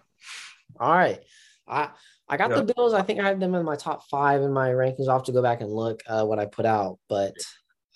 All 0.78 0.92
right. 0.92 1.20
I 1.66 1.90
I 2.28 2.36
got 2.36 2.50
yeah. 2.50 2.56
the 2.56 2.74
Bills. 2.74 2.94
I 2.94 3.02
think 3.02 3.18
I 3.18 3.26
had 3.26 3.40
them 3.40 3.54
in 3.54 3.64
my 3.64 3.76
top 3.76 4.08
five 4.08 4.42
in 4.42 4.52
my 4.52 4.70
rankings. 4.70 5.08
I'll 5.08 5.18
have 5.18 5.24
to 5.24 5.32
go 5.32 5.42
back 5.42 5.60
and 5.60 5.72
look 5.72 6.02
uh, 6.06 6.24
what 6.24 6.38
I 6.38 6.46
put 6.46 6.66
out, 6.66 6.98
but 7.08 7.34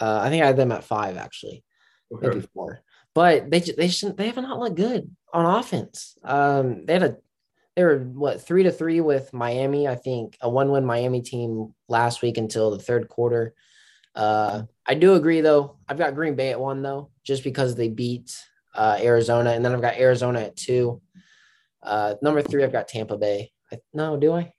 uh, 0.00 0.20
I 0.22 0.30
think 0.30 0.42
I 0.42 0.46
had 0.46 0.56
them 0.56 0.72
at 0.72 0.84
five 0.84 1.16
actually 1.16 1.64
okay. 2.12 2.46
four. 2.54 2.80
But 3.14 3.50
they 3.50 3.60
they 3.60 3.88
shouldn't 3.88 4.16
they 4.16 4.26
have 4.26 4.36
not 4.36 4.58
looked 4.58 4.76
good 4.76 5.14
on 5.32 5.44
offense. 5.44 6.16
Um, 6.22 6.86
they 6.86 6.94
had 6.94 7.02
a 7.02 7.16
they 7.74 7.84
were 7.84 7.98
what 7.98 8.44
three 8.44 8.64
to 8.64 8.72
three 8.72 9.00
with 9.00 9.32
Miami. 9.32 9.88
I 9.88 9.94
think 9.94 10.36
a 10.40 10.48
one 10.48 10.70
win 10.70 10.84
Miami 10.84 11.22
team 11.22 11.74
last 11.88 12.22
week 12.22 12.36
until 12.36 12.70
the 12.70 12.78
third 12.78 13.08
quarter. 13.08 13.54
Uh, 14.14 14.62
I 14.86 14.94
do 14.94 15.14
agree 15.14 15.40
though. 15.40 15.76
I've 15.88 15.98
got 15.98 16.14
Green 16.14 16.34
Bay 16.34 16.50
at 16.50 16.60
one 16.60 16.82
though, 16.82 17.10
just 17.24 17.44
because 17.44 17.76
they 17.76 17.88
beat 17.88 18.36
uh, 18.74 18.98
Arizona, 19.00 19.50
and 19.50 19.64
then 19.64 19.72
I've 19.72 19.80
got 19.80 19.96
Arizona 19.96 20.40
at 20.40 20.56
two. 20.56 21.00
Uh, 21.82 22.14
number 22.22 22.42
three, 22.42 22.64
I've 22.64 22.72
got 22.72 22.88
Tampa 22.88 23.16
Bay. 23.16 23.52
I, 23.72 23.78
no, 23.94 24.16
do 24.16 24.32
I? 24.32 24.52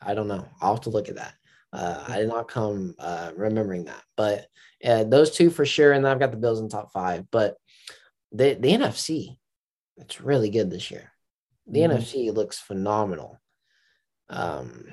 I 0.00 0.14
don't 0.14 0.28
know. 0.28 0.46
I'll 0.60 0.74
have 0.74 0.82
to 0.82 0.90
look 0.90 1.08
at 1.08 1.16
that. 1.16 1.34
Uh, 1.72 2.04
I 2.06 2.18
did 2.18 2.28
not 2.28 2.48
come 2.48 2.94
uh, 2.98 3.32
remembering 3.34 3.84
that, 3.84 4.02
but 4.16 4.46
uh, 4.84 5.04
those 5.04 5.30
two 5.30 5.50
for 5.50 5.64
sure. 5.64 5.92
And 5.92 6.06
I've 6.06 6.18
got 6.18 6.30
the 6.30 6.36
Bills 6.36 6.60
in 6.60 6.68
top 6.68 6.92
five. 6.92 7.24
But 7.30 7.56
the 8.30 8.54
the 8.54 8.72
NFC, 8.72 9.36
it's 9.96 10.20
really 10.20 10.50
good 10.50 10.70
this 10.70 10.90
year. 10.90 11.12
The 11.66 11.80
mm-hmm. 11.80 11.98
NFC 11.98 12.34
looks 12.34 12.58
phenomenal. 12.58 13.40
Um, 14.28 14.86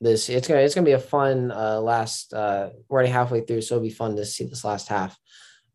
this 0.00 0.28
it's 0.28 0.48
gonna 0.48 0.60
it's 0.60 0.74
gonna 0.74 0.84
be 0.84 0.92
a 0.92 0.98
fun 0.98 1.50
uh, 1.50 1.80
last. 1.80 2.32
Uh, 2.32 2.70
we're 2.88 2.96
already 2.96 3.10
halfway 3.10 3.40
through, 3.42 3.62
so 3.62 3.76
it'll 3.76 3.84
be 3.84 3.90
fun 3.90 4.16
to 4.16 4.24
see 4.24 4.44
this 4.44 4.64
last 4.64 4.88
half. 4.88 5.18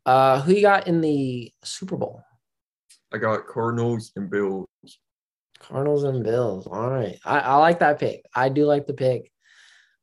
Uh, 0.06 0.42
who 0.42 0.54
you 0.54 0.62
got 0.62 0.88
in 0.88 1.02
the 1.02 1.52
Super 1.64 1.98
Bowl? 1.98 2.24
I 3.14 3.18
got 3.18 3.48
Cardinals 3.48 4.12
and 4.16 4.30
Bills. 4.30 4.68
Cardinals 5.60 6.04
and 6.04 6.24
Bills. 6.24 6.68
All 6.68 6.90
right, 6.90 7.20
I, 7.24 7.40
I 7.40 7.56
like 7.58 7.80
that 7.80 8.00
pick. 8.00 8.26
I 8.36 8.50
do 8.50 8.66
like 8.66 8.88
the 8.88 8.94
pick. 8.94 9.32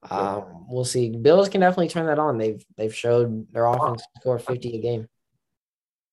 Um, 0.08 0.66
we'll 0.68 0.84
see. 0.84 1.10
Bills 1.10 1.48
can 1.48 1.60
definitely 1.60 1.88
turn 1.88 2.06
that 2.06 2.18
on. 2.18 2.38
They've 2.38 2.64
they've 2.76 2.94
showed 2.94 3.52
their 3.52 3.66
offense 3.66 4.02
score 4.18 4.38
50 4.38 4.76
a 4.76 4.80
game. 4.80 5.06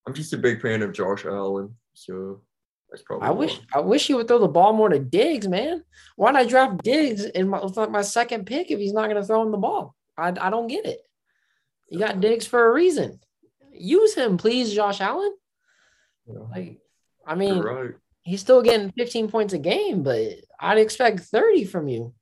I'm 0.06 0.14
just 0.14 0.32
a 0.32 0.38
big 0.38 0.60
fan 0.60 0.82
of 0.82 0.92
Josh 0.92 1.24
Allen, 1.24 1.74
so 1.94 2.42
that's 2.90 3.02
probably. 3.02 3.26
I 3.26 3.30
wish 3.30 3.60
I 3.74 3.80
wish 3.80 4.06
he 4.06 4.14
would 4.14 4.28
throw 4.28 4.38
the 4.38 4.48
ball 4.48 4.72
more 4.72 4.88
to 4.88 4.98
Diggs, 4.98 5.48
man. 5.48 5.84
Why 6.16 6.32
not 6.32 6.48
draft 6.48 6.82
Diggs 6.82 7.24
in 7.24 7.48
my, 7.48 7.62
my 7.88 8.02
second 8.02 8.46
pick 8.46 8.70
if 8.70 8.78
he's 8.78 8.92
not 8.92 9.08
going 9.08 9.20
to 9.20 9.26
throw 9.26 9.42
him 9.42 9.52
the 9.52 9.58
ball? 9.58 9.94
I 10.16 10.28
I 10.28 10.50
don't 10.50 10.66
get 10.66 10.84
it. 10.84 11.00
You 11.88 11.98
got 11.98 12.20
Diggs 12.20 12.46
for 12.46 12.68
a 12.68 12.72
reason. 12.72 13.20
Use 13.72 14.14
him, 14.14 14.36
please, 14.36 14.74
Josh 14.74 15.00
Allen. 15.00 15.32
Yeah. 16.26 16.40
Like, 16.50 16.78
I 17.26 17.34
mean, 17.34 17.58
right. 17.60 17.92
he's 18.22 18.40
still 18.40 18.60
getting 18.60 18.92
15 18.92 19.30
points 19.30 19.54
a 19.54 19.58
game, 19.58 20.02
but 20.02 20.20
I'd 20.60 20.78
expect 20.78 21.20
30 21.20 21.64
from 21.64 21.88
you 21.88 22.12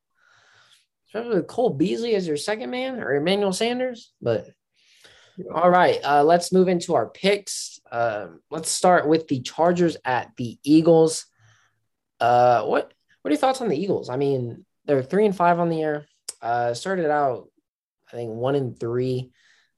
especially 1.16 1.40
with 1.40 1.46
Cole 1.46 1.70
Beasley 1.70 2.14
as 2.14 2.26
your 2.26 2.36
second 2.36 2.70
man 2.70 3.00
or 3.00 3.14
Emmanuel 3.14 3.52
Sanders. 3.52 4.12
But 4.20 4.48
all 5.54 5.70
right, 5.70 5.98
uh, 6.04 6.24
let's 6.24 6.52
move 6.52 6.68
into 6.68 6.94
our 6.94 7.08
picks. 7.08 7.80
Uh, 7.90 8.28
let's 8.50 8.70
start 8.70 9.06
with 9.08 9.28
the 9.28 9.40
Chargers 9.40 9.96
at 10.04 10.30
the 10.36 10.58
Eagles. 10.62 11.26
Uh, 12.20 12.62
what 12.64 12.92
what 13.22 13.30
are 13.30 13.32
your 13.32 13.38
thoughts 13.38 13.60
on 13.60 13.68
the 13.68 13.78
Eagles? 13.78 14.08
I 14.08 14.16
mean, 14.16 14.64
they're 14.84 15.02
three 15.02 15.26
and 15.26 15.36
five 15.36 15.58
on 15.58 15.68
the 15.68 15.76
year. 15.76 16.06
Uh, 16.40 16.74
started 16.74 17.10
out, 17.10 17.48
I 18.12 18.16
think 18.16 18.30
one 18.32 18.54
and 18.54 18.78
three. 18.78 19.32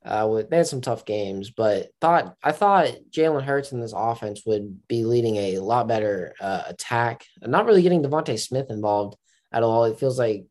Uh, 0.05 0.29
with, 0.31 0.49
they 0.49 0.59
had 0.59 0.67
some 0.67 0.81
tough 0.81 1.05
games, 1.05 1.51
but 1.51 1.89
thought 2.01 2.37
I 2.43 2.53
thought 2.53 2.95
Jalen 3.11 3.43
Hurts 3.43 3.73
in 3.73 3.81
this 3.81 3.93
offense 3.95 4.43
would 4.47 4.87
be 4.87 5.05
leading 5.05 5.37
a 5.37 5.59
lot 5.59 5.89
better 5.89 6.35
uh, 6.41 6.63
attack. 6.69 7.25
Not 7.43 7.67
really 7.67 7.83
getting 7.83 8.03
DeVonta 8.03 8.39
Smith 8.39 8.71
involved 8.71 9.17
at 9.53 9.63
all. 9.63 9.85
It 9.85 9.99
feels 9.99 10.19
like 10.19 10.47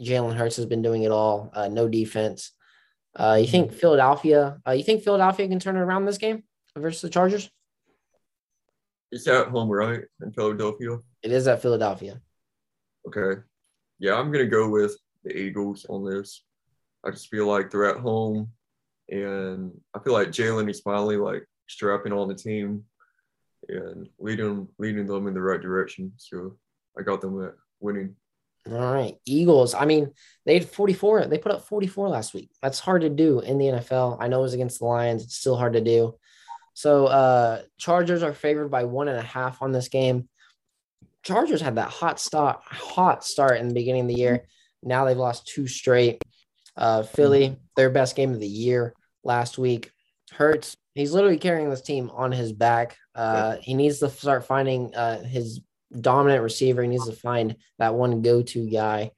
Jalen 0.00 0.36
Hurts 0.36 0.56
has 0.56 0.66
been 0.66 0.82
doing 0.82 1.02
it 1.02 1.10
all. 1.10 1.50
Uh, 1.52 1.68
no 1.68 1.88
defense. 1.88 2.52
Uh, 3.14 3.38
you 3.40 3.46
think 3.46 3.68
mm-hmm. 3.68 3.78
Philadelphia? 3.78 4.58
Uh, 4.66 4.72
you 4.72 4.84
think 4.84 5.02
Philadelphia 5.02 5.48
can 5.48 5.58
turn 5.58 5.76
it 5.76 5.80
around 5.80 6.06
this 6.06 6.18
game 6.18 6.44
versus 6.76 7.02
the 7.02 7.10
Chargers? 7.10 7.50
It's 9.10 9.26
at 9.26 9.48
home, 9.48 9.68
right? 9.68 10.00
In 10.22 10.32
Philadelphia. 10.32 10.98
It 11.22 11.32
is 11.32 11.46
at 11.46 11.60
Philadelphia. 11.60 12.20
Okay. 13.06 13.42
yeah, 13.98 14.14
I'm 14.14 14.32
gonna 14.32 14.46
go 14.46 14.70
with 14.70 14.96
the 15.24 15.36
Eagles 15.36 15.84
on 15.88 16.08
this. 16.08 16.44
I 17.04 17.10
just 17.10 17.28
feel 17.28 17.46
like 17.46 17.70
they're 17.70 17.84
at 17.84 18.00
home, 18.00 18.48
and 19.08 19.72
I 19.94 19.98
feel 19.98 20.12
like 20.12 20.28
Jalen 20.28 20.70
is 20.70 20.80
finally 20.80 21.16
like 21.16 21.44
strapping 21.68 22.12
on 22.12 22.28
the 22.28 22.34
team 22.34 22.84
and 23.68 24.08
leading 24.18 24.68
leading 24.78 25.06
them 25.06 25.26
in 25.26 25.34
the 25.34 25.42
right 25.42 25.60
direction. 25.60 26.12
So 26.16 26.56
I 26.98 27.02
got 27.02 27.20
them 27.20 27.52
winning. 27.80 28.16
All 28.70 28.94
right, 28.94 29.16
Eagles. 29.24 29.74
I 29.74 29.86
mean, 29.86 30.12
they 30.46 30.54
had 30.54 30.68
44. 30.68 31.26
They 31.26 31.38
put 31.38 31.52
up 31.52 31.66
44 31.66 32.08
last 32.08 32.32
week. 32.32 32.50
That's 32.62 32.78
hard 32.78 33.02
to 33.02 33.08
do 33.08 33.40
in 33.40 33.58
the 33.58 33.66
NFL. 33.66 34.18
I 34.20 34.28
know 34.28 34.40
it 34.40 34.42
was 34.42 34.54
against 34.54 34.78
the 34.78 34.86
Lions. 34.86 35.24
It's 35.24 35.36
still 35.36 35.56
hard 35.56 35.72
to 35.72 35.80
do. 35.80 36.14
So, 36.74 37.06
uh, 37.06 37.62
Chargers 37.78 38.22
are 38.22 38.32
favored 38.32 38.68
by 38.70 38.84
one 38.84 39.08
and 39.08 39.18
a 39.18 39.22
half 39.22 39.62
on 39.62 39.72
this 39.72 39.88
game. 39.88 40.28
Chargers 41.22 41.60
had 41.60 41.74
that 41.74 41.90
hot 41.90 42.20
start, 42.20 42.60
hot 42.64 43.24
start 43.24 43.58
in 43.58 43.68
the 43.68 43.74
beginning 43.74 44.02
of 44.02 44.08
the 44.08 44.14
year. 44.14 44.46
Now 44.82 45.04
they've 45.04 45.16
lost 45.16 45.46
two 45.46 45.66
straight. 45.66 46.22
Uh, 46.76 47.02
Philly, 47.02 47.56
their 47.76 47.90
best 47.90 48.16
game 48.16 48.32
of 48.32 48.40
the 48.40 48.46
year 48.46 48.94
last 49.22 49.58
week. 49.58 49.90
Hurts, 50.32 50.76
he's 50.94 51.12
literally 51.12 51.38
carrying 51.38 51.68
this 51.68 51.82
team 51.82 52.10
on 52.12 52.32
his 52.32 52.52
back. 52.52 52.96
Uh, 53.14 53.56
he 53.60 53.74
needs 53.74 53.98
to 53.98 54.08
start 54.08 54.46
finding 54.46 54.94
uh, 54.94 55.22
his 55.22 55.60
dominant 56.00 56.42
receiver. 56.42 56.82
He 56.82 56.88
needs 56.88 57.06
to 57.06 57.12
find 57.12 57.56
that 57.78 57.94
one 57.94 58.22
go-to 58.22 58.68
guy. 58.68 59.12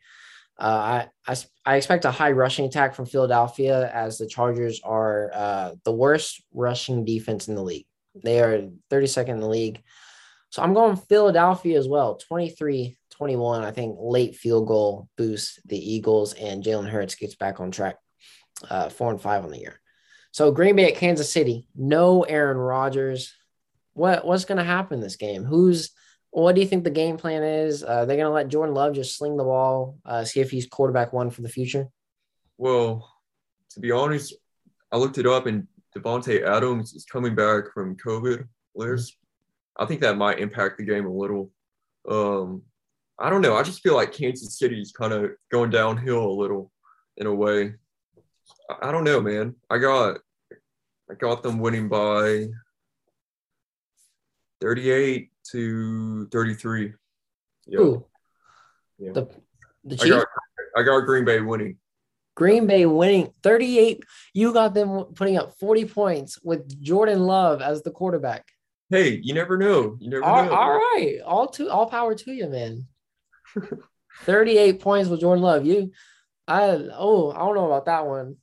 Uh, 0.58 1.06
I, 1.26 1.32
I, 1.32 1.36
I 1.66 1.76
expect 1.76 2.04
a 2.04 2.10
high 2.10 2.30
rushing 2.30 2.66
attack 2.66 2.94
from 2.94 3.06
Philadelphia 3.06 3.90
as 3.92 4.18
the 4.18 4.26
Chargers 4.26 4.80
are 4.84 5.30
uh, 5.34 5.70
the 5.84 5.92
worst 5.92 6.42
rushing 6.52 7.04
defense 7.04 7.48
in 7.48 7.54
the 7.54 7.62
league. 7.62 7.86
They 8.22 8.40
are 8.40 8.68
32nd 8.90 9.28
in 9.28 9.40
the 9.40 9.48
league. 9.48 9.82
So 10.50 10.62
I'm 10.62 10.74
going 10.74 10.96
Philadelphia 10.96 11.76
as 11.78 11.88
well. 11.88 12.16
23 12.16 12.96
21. 13.10 13.64
I 13.64 13.70
think 13.70 13.96
late 13.98 14.36
field 14.36 14.66
goal 14.66 15.08
boosts 15.16 15.58
the 15.64 15.78
Eagles 15.78 16.32
and 16.34 16.62
Jalen 16.62 16.88
Hurts 16.88 17.14
gets 17.14 17.34
back 17.34 17.60
on 17.60 17.70
track. 17.70 17.96
Uh, 18.70 18.88
four 18.88 19.10
and 19.10 19.20
five 19.20 19.44
on 19.44 19.50
the 19.50 19.58
year. 19.58 19.80
So 20.30 20.52
Green 20.52 20.76
Bay 20.76 20.90
at 20.90 20.96
Kansas 20.96 21.32
City. 21.32 21.66
No 21.76 22.22
Aaron 22.22 22.56
Rodgers. 22.56 23.34
What 23.94 24.24
what's 24.24 24.44
going 24.44 24.58
to 24.58 24.64
happen 24.64 25.00
this 25.00 25.16
game? 25.16 25.44
Who's 25.44 25.90
what 26.34 26.56
do 26.56 26.60
you 26.60 26.66
think 26.66 26.82
the 26.82 26.90
game 26.90 27.16
plan 27.16 27.44
is? 27.44 27.84
Uh, 27.84 28.04
they're 28.04 28.16
going 28.16 28.26
to 28.26 28.30
let 28.30 28.48
Jordan 28.48 28.74
Love 28.74 28.94
just 28.94 29.16
sling 29.16 29.36
the 29.36 29.44
ball, 29.44 29.98
uh, 30.04 30.24
see 30.24 30.40
if 30.40 30.50
he's 30.50 30.66
quarterback 30.66 31.12
one 31.12 31.30
for 31.30 31.42
the 31.42 31.48
future. 31.48 31.86
Well, 32.58 33.08
to 33.70 33.80
be 33.80 33.92
honest, 33.92 34.34
I 34.90 34.96
looked 34.96 35.18
it 35.18 35.26
up, 35.26 35.46
and 35.46 35.68
Davante 35.96 36.42
Adams 36.42 36.92
is 36.92 37.04
coming 37.04 37.36
back 37.36 37.72
from 37.72 37.96
COVID 37.96 38.48
list. 38.74 39.16
I 39.78 39.86
think 39.86 40.00
that 40.00 40.16
might 40.16 40.40
impact 40.40 40.78
the 40.78 40.84
game 40.84 41.06
a 41.06 41.12
little. 41.12 41.52
Um, 42.08 42.62
I 43.16 43.30
don't 43.30 43.40
know. 43.40 43.56
I 43.56 43.62
just 43.62 43.82
feel 43.82 43.94
like 43.94 44.12
Kansas 44.12 44.58
City 44.58 44.80
is 44.80 44.90
kind 44.90 45.12
of 45.12 45.30
going 45.52 45.70
downhill 45.70 46.26
a 46.26 46.34
little 46.34 46.72
in 47.16 47.28
a 47.28 47.34
way. 47.34 47.74
I 48.82 48.90
don't 48.90 49.04
know, 49.04 49.20
man. 49.20 49.54
I 49.70 49.78
got 49.78 50.18
I 51.08 51.14
got 51.14 51.44
them 51.44 51.60
winning 51.60 51.88
by 51.88 52.48
38 54.60 55.30
to 55.50 56.26
33. 56.28 56.92
Yeah. 57.66 57.78
Ooh. 57.78 58.06
Yeah. 58.98 59.12
The 59.12 59.28
the 59.84 59.96
Chiefs? 59.96 60.04
I 60.04 60.08
got, 60.08 60.26
I 60.76 60.82
got 60.82 61.00
Green 61.00 61.24
Bay 61.24 61.40
winning. 61.40 61.78
Green 62.34 62.66
Bay 62.66 62.86
winning 62.86 63.32
38. 63.42 64.02
You 64.32 64.52
got 64.52 64.74
them 64.74 65.04
putting 65.14 65.36
up 65.36 65.54
40 65.58 65.84
points 65.86 66.38
with 66.42 66.80
Jordan 66.80 67.20
Love 67.20 67.62
as 67.62 67.82
the 67.82 67.90
quarterback 67.90 68.44
hey, 68.90 69.20
you 69.22 69.34
never 69.34 69.56
know. 69.56 69.96
You 70.00 70.10
never 70.10 70.24
all, 70.24 70.44
know. 70.44 70.52
All 70.52 70.70
right. 70.70 71.18
All 71.24 71.48
to 71.48 71.68
all 71.68 71.86
power 71.86 72.14
to 72.14 72.32
you, 72.32 72.48
man. 72.48 72.86
38 74.22 74.80
points 74.80 75.08
with 75.08 75.20
Jordan 75.20 75.42
Love. 75.42 75.66
You 75.66 75.90
I 76.46 76.88
oh, 76.92 77.32
I 77.32 77.38
don't 77.38 77.54
know 77.54 77.66
about 77.66 77.86
that 77.86 78.06
one. 78.06 78.36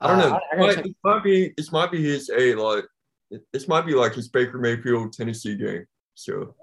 I 0.00 0.08
don't 0.08 0.18
know. 0.18 0.36
Uh, 0.36 0.40
I, 0.52 0.54
I 0.54 0.58
might, 0.58 0.86
might 1.04 1.24
be 1.24 1.52
this 1.56 1.72
might 1.72 1.90
be 1.90 2.02
his 2.02 2.30
a 2.30 2.54
like 2.54 2.84
this 3.52 3.66
might 3.66 3.86
be 3.86 3.94
like 3.94 4.14
his 4.14 4.28
Baker 4.28 4.58
Mayfield 4.58 5.12
Tennessee 5.12 5.56
game. 5.56 5.86
So 6.18 6.54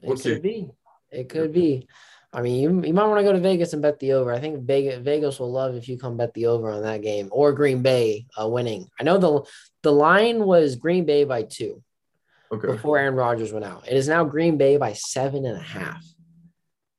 we'll 0.00 0.12
it 0.12 0.18
see. 0.20 0.34
could 0.34 0.42
be. 0.42 0.70
It 1.10 1.28
could 1.28 1.52
be. 1.52 1.88
I 2.32 2.40
mean, 2.40 2.62
you, 2.62 2.86
you 2.86 2.94
might 2.94 3.06
want 3.06 3.18
to 3.18 3.24
go 3.24 3.32
to 3.32 3.40
Vegas 3.40 3.72
and 3.72 3.82
bet 3.82 3.98
the 3.98 4.12
over. 4.12 4.32
I 4.32 4.38
think 4.38 4.64
Vegas, 4.64 5.02
Vegas 5.02 5.40
will 5.40 5.50
love 5.50 5.74
if 5.74 5.88
you 5.88 5.98
come 5.98 6.16
bet 6.16 6.34
the 6.34 6.46
over 6.46 6.70
on 6.70 6.82
that 6.82 7.02
game 7.02 7.28
or 7.32 7.52
Green 7.52 7.82
Bay 7.82 8.26
uh, 8.40 8.46
winning. 8.46 8.88
I 9.00 9.02
know 9.04 9.18
the 9.18 9.42
the 9.82 9.92
line 9.92 10.44
was 10.44 10.76
Green 10.76 11.04
Bay 11.04 11.24
by 11.24 11.42
two 11.42 11.82
okay. 12.52 12.68
before 12.68 12.98
Aaron 12.98 13.14
Rodgers 13.14 13.52
went 13.52 13.64
out. 13.64 13.88
It 13.88 13.96
is 13.96 14.06
now 14.06 14.24
Green 14.24 14.56
Bay 14.56 14.76
by 14.76 14.92
seven 14.92 15.46
and 15.46 15.56
a 15.56 15.62
half. 15.62 16.04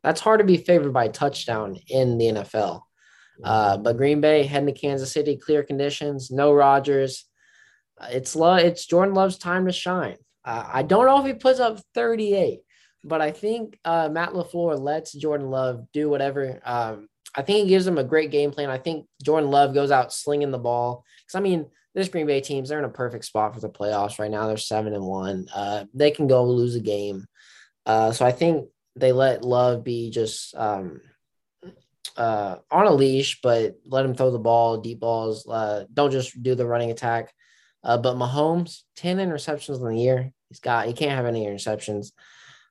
That's 0.04 0.22
hard 0.22 0.40
to 0.40 0.46
be 0.46 0.58
favored 0.58 0.94
by 0.94 1.08
touchdown 1.08 1.78
in 1.88 2.18
the 2.18 2.26
NFL. 2.26 2.82
Uh, 3.44 3.78
but 3.78 3.98
Green 3.98 4.20
Bay 4.20 4.44
heading 4.44 4.74
to 4.74 4.80
Kansas 4.80 5.12
City, 5.12 5.38
clear 5.38 5.64
conditions, 5.64 6.32
no 6.32 6.52
Rodgers. 6.52 7.26
Uh, 8.00 8.08
it's 8.12 8.36
love. 8.36 8.60
It's 8.60 8.86
Jordan 8.86 9.14
Love's 9.14 9.38
time 9.38 9.68
to 9.68 9.72
shine. 9.72 10.18
Uh, 10.48 10.66
I 10.72 10.84
don't 10.84 11.06
know 11.06 11.20
if 11.20 11.26
he 11.26 11.34
puts 11.34 11.60
up 11.60 11.78
38, 11.94 12.62
but 13.04 13.22
I 13.22 13.32
think 13.32 13.78
uh, 13.84 14.08
Matt 14.10 14.30
LaFleur 14.30 14.80
lets 14.80 15.12
Jordan 15.12 15.50
Love 15.50 15.86
do 15.92 16.10
whatever. 16.10 16.62
Um, 16.64 17.10
I 17.36 17.42
think 17.42 17.64
he 17.64 17.70
gives 17.70 17.86
him 17.86 17.98
a 17.98 18.04
great 18.04 18.32
game 18.32 18.52
plan. 18.52 18.70
I 18.70 18.78
think 18.78 19.08
Jordan 19.22 19.52
Love 19.52 19.74
goes 19.74 19.92
out 19.92 20.14
slinging 20.14 20.52
the 20.52 20.58
ball. 20.58 21.04
Because 21.20 21.36
I 21.36 21.42
mean, 21.42 21.68
this 21.94 22.08
Green 22.08 22.28
Bay 22.28 22.40
teams, 22.40 22.70
they're 22.70 22.80
in 22.80 22.86
a 22.86 22.90
perfect 22.90 23.26
spot 23.26 23.54
for 23.54 23.60
the 23.60 23.70
playoffs 23.70 24.20
right 24.20 24.32
now. 24.32 24.48
They're 24.48 24.56
seven 24.56 24.94
and 24.94 25.04
one. 25.04 25.48
Uh, 25.54 25.84
they 25.94 26.12
can 26.12 26.28
go 26.28 26.46
lose 26.46 26.76
a 26.76 26.80
game. 26.80 27.26
Uh, 27.86 28.14
so 28.14 28.26
I 28.26 28.32
think 28.32 28.70
they 28.96 29.12
let 29.12 29.44
Love 29.44 29.84
be 29.84 30.12
just 30.12 30.56
um, 30.56 31.02
uh, 32.16 32.56
on 32.72 32.88
a 32.88 32.94
leash, 32.94 33.42
but 33.42 33.76
let 33.86 34.06
him 34.06 34.16
throw 34.16 34.32
the 34.32 34.40
ball, 34.40 34.78
deep 34.78 35.02
balls. 35.02 35.46
Uh, 35.46 35.84
don't 35.94 36.12
just 36.12 36.42
do 36.42 36.56
the 36.56 36.66
running 36.66 36.92
attack. 36.92 37.34
Uh, 37.84 37.98
but 37.98 38.16
Mahomes, 38.16 38.84
10 38.96 39.18
interceptions 39.18 39.80
in 39.80 39.86
the 39.86 40.02
year. 40.02 40.32
He's 40.50 40.60
got, 40.60 40.88
he 40.88 40.94
can't 40.94 41.12
have 41.12 41.26
any 41.26 41.46
interceptions. 41.46 42.12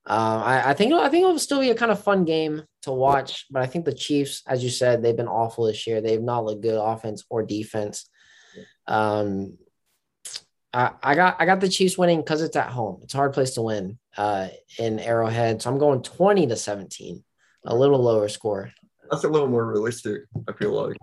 Um, 0.08 0.42
I, 0.42 0.70
I, 0.70 0.74
think 0.74 0.92
I 0.92 1.08
think 1.08 1.24
it'll 1.24 1.38
still 1.38 1.60
be 1.60 1.70
a 1.70 1.74
kind 1.74 1.90
of 1.90 2.02
fun 2.02 2.24
game 2.24 2.62
to 2.82 2.92
watch, 2.92 3.46
but 3.50 3.62
I 3.62 3.66
think 3.66 3.84
the 3.84 3.92
Chiefs, 3.92 4.42
as 4.46 4.62
you 4.62 4.70
said, 4.70 5.02
they've 5.02 5.16
been 5.16 5.26
awful 5.26 5.66
this 5.66 5.86
year. 5.86 6.00
They've 6.00 6.22
not 6.22 6.44
looked 6.44 6.62
good 6.62 6.80
offense 6.80 7.24
or 7.28 7.42
defense. 7.42 8.08
Um, 8.86 9.58
I, 10.72 10.92
I 11.02 11.14
got 11.16 11.36
I 11.40 11.46
got 11.46 11.60
the 11.60 11.68
Chiefs 11.68 11.98
winning 11.98 12.20
because 12.20 12.40
it's 12.40 12.54
at 12.54 12.68
home. 12.68 13.00
It's 13.02 13.14
a 13.14 13.16
hard 13.16 13.32
place 13.32 13.54
to 13.54 13.62
win 13.62 13.98
uh, 14.16 14.48
in 14.78 15.00
Arrowhead, 15.00 15.60
so 15.60 15.70
I'm 15.70 15.78
going 15.78 16.02
20 16.02 16.46
to 16.48 16.56
17, 16.56 17.24
a 17.64 17.74
little 17.74 18.00
lower 18.00 18.28
score. 18.28 18.70
That's 19.10 19.24
a 19.24 19.28
little 19.28 19.48
more 19.48 19.66
realistic. 19.66 20.22
I 20.48 20.52
feel 20.52 20.70
like. 20.70 20.96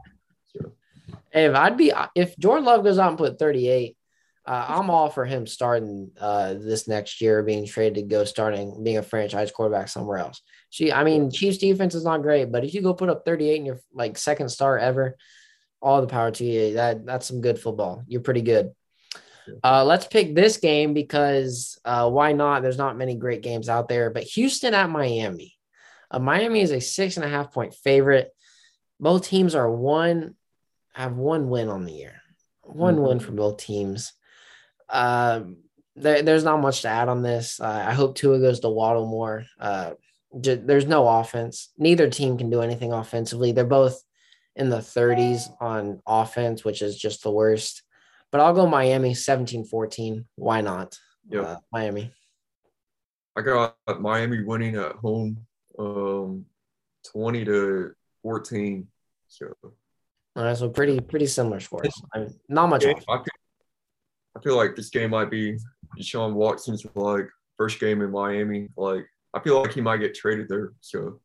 If 1.33 1.55
I'd 1.55 1.77
be 1.77 1.91
if 2.15 2.37
Jordan 2.37 2.65
Love 2.65 2.83
goes 2.83 2.99
out 2.99 3.09
and 3.09 3.17
put 3.17 3.39
38, 3.39 3.97
uh, 4.45 4.65
I'm 4.67 4.89
all 4.89 5.09
for 5.09 5.25
him 5.25 5.47
starting 5.47 6.11
uh, 6.19 6.55
this 6.55 6.87
next 6.87 7.21
year, 7.21 7.43
being 7.43 7.65
traded 7.65 7.95
to 7.95 8.01
go 8.03 8.25
starting, 8.25 8.83
being 8.83 8.97
a 8.97 9.03
franchise 9.03 9.51
quarterback 9.51 9.87
somewhere 9.87 10.17
else. 10.17 10.41
She, 10.69 10.91
I 10.91 11.03
mean, 11.03 11.31
Chiefs 11.31 11.59
defense 11.59 11.95
is 11.95 12.03
not 12.03 12.21
great, 12.21 12.51
but 12.51 12.63
if 12.63 12.73
you 12.73 12.81
go 12.81 12.93
put 12.93 13.09
up 13.09 13.23
38 13.25 13.55
in 13.55 13.65
your 13.65 13.79
like 13.93 14.17
second 14.17 14.49
start 14.49 14.81
ever, 14.81 15.15
all 15.83 16.01
the 16.01 16.07
power 16.07 16.31
to 16.31 16.45
you. 16.45 16.73
That 16.73 17.05
that's 17.05 17.27
some 17.27 17.41
good 17.41 17.59
football. 17.59 18.03
You're 18.07 18.21
pretty 18.21 18.41
good. 18.41 18.71
Uh, 19.61 19.83
let's 19.83 20.07
pick 20.07 20.33
this 20.33 20.57
game 20.57 20.93
because 20.93 21.77
uh, 21.83 22.09
why 22.09 22.31
not? 22.31 22.61
There's 22.61 22.77
not 22.77 22.97
many 22.97 23.15
great 23.15 23.41
games 23.41 23.67
out 23.67 23.89
there, 23.89 24.09
but 24.09 24.23
Houston 24.23 24.73
at 24.73 24.89
Miami. 24.89 25.55
Uh, 26.09 26.19
Miami 26.19 26.61
is 26.61 26.71
a 26.71 26.79
six 26.79 27.17
and 27.17 27.25
a 27.25 27.29
half 27.29 27.53
point 27.53 27.73
favorite. 27.73 28.31
Both 28.99 29.27
teams 29.27 29.53
are 29.53 29.69
one 29.69 30.35
have 30.93 31.17
one 31.17 31.49
win 31.49 31.69
on 31.69 31.83
the 31.83 31.91
year, 31.91 32.21
one 32.61 32.95
mm-hmm. 32.95 33.03
win 33.03 33.19
for 33.19 33.33
both 33.33 33.57
teams. 33.57 34.13
Uh, 34.89 35.41
there, 35.95 36.21
there's 36.21 36.43
not 36.43 36.61
much 36.61 36.81
to 36.81 36.87
add 36.87 37.09
on 37.09 37.21
this. 37.21 37.59
Uh, 37.59 37.83
I 37.87 37.93
hope 37.93 38.15
Tua 38.15 38.39
goes 38.39 38.59
to 38.61 38.69
Waddle 38.69 39.07
more. 39.07 39.45
Uh, 39.59 39.91
j- 40.39 40.55
there's 40.55 40.85
no 40.85 41.07
offense. 41.07 41.71
Neither 41.77 42.09
team 42.09 42.37
can 42.37 42.49
do 42.49 42.61
anything 42.61 42.91
offensively. 42.91 43.51
They're 43.51 43.65
both 43.65 44.01
in 44.55 44.69
the 44.69 44.77
30s 44.77 45.49
on 45.59 46.01
offense, 46.07 46.63
which 46.63 46.81
is 46.81 46.97
just 46.97 47.23
the 47.23 47.31
worst. 47.31 47.83
But 48.31 48.41
I'll 48.41 48.53
go 48.53 48.65
Miami 48.65 49.13
17 49.13 49.65
14. 49.65 50.25
Why 50.35 50.61
not? 50.61 50.97
Yeah. 51.29 51.41
Uh, 51.41 51.57
Miami. 51.71 52.11
I 53.35 53.41
got 53.41 53.75
Miami 53.99 54.43
winning 54.43 54.75
at 54.75 54.93
home 54.93 55.45
um 55.79 56.45
20 57.11 57.45
to 57.45 57.91
14. 58.21 58.87
So 59.27 59.53
all 60.35 60.43
right, 60.43 60.57
so 60.57 60.69
pretty 60.69 60.99
pretty 60.99 61.27
similar 61.27 61.59
scores. 61.59 61.93
I 62.13 62.19
mean, 62.19 62.33
not 62.49 62.67
much. 62.67 62.85
I 62.85 62.93
feel, 62.93 63.23
I 64.35 64.41
feel 64.41 64.55
like 64.55 64.75
this 64.75 64.89
game 64.89 65.11
might 65.11 65.29
be 65.29 65.57
Deshaun 65.97 66.33
Watson's 66.33 66.85
like 66.95 67.27
first 67.57 67.79
game 67.79 68.01
in 68.01 68.11
Miami. 68.11 68.69
Like 68.75 69.05
I 69.33 69.39
feel 69.39 69.61
like 69.61 69.73
he 69.73 69.81
might 69.81 69.97
get 69.97 70.15
traded 70.15 70.49
there. 70.49 70.73
So 70.81 71.19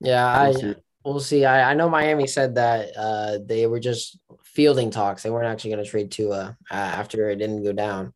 yeah, 0.00 0.48
we'll 0.48 0.72
I 0.72 0.74
We'll 1.04 1.20
see. 1.20 1.44
I, 1.44 1.72
I 1.72 1.74
know 1.74 1.88
Miami 1.88 2.28
said 2.28 2.54
that 2.54 2.96
uh, 2.96 3.38
they 3.44 3.66
were 3.66 3.80
just 3.80 4.18
fielding 4.44 4.90
talks. 4.90 5.22
They 5.22 5.30
weren't 5.30 5.48
actually 5.48 5.72
going 5.72 5.84
to 5.84 5.90
trade 5.90 6.12
Tua 6.12 6.56
uh, 6.70 6.74
after 6.74 7.28
it 7.28 7.36
didn't 7.36 7.64
go 7.64 7.72
down. 7.72 8.12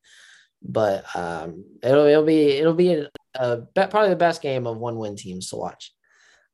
But 0.63 1.05
um, 1.17 1.65
it'll 1.83 2.07
it'll 2.07 2.25
be 2.25 2.51
it'll 2.51 2.75
be 2.75 2.95
a, 2.95 3.09
a, 3.35 3.63
probably 3.73 4.11
the 4.11 4.17
best 4.17 4.41
game 4.41 4.67
of 4.67 4.79
one 4.79 4.99
win 4.99 5.17
teams 5.17 5.51
to 5.51 5.57
watch. 5.57 5.93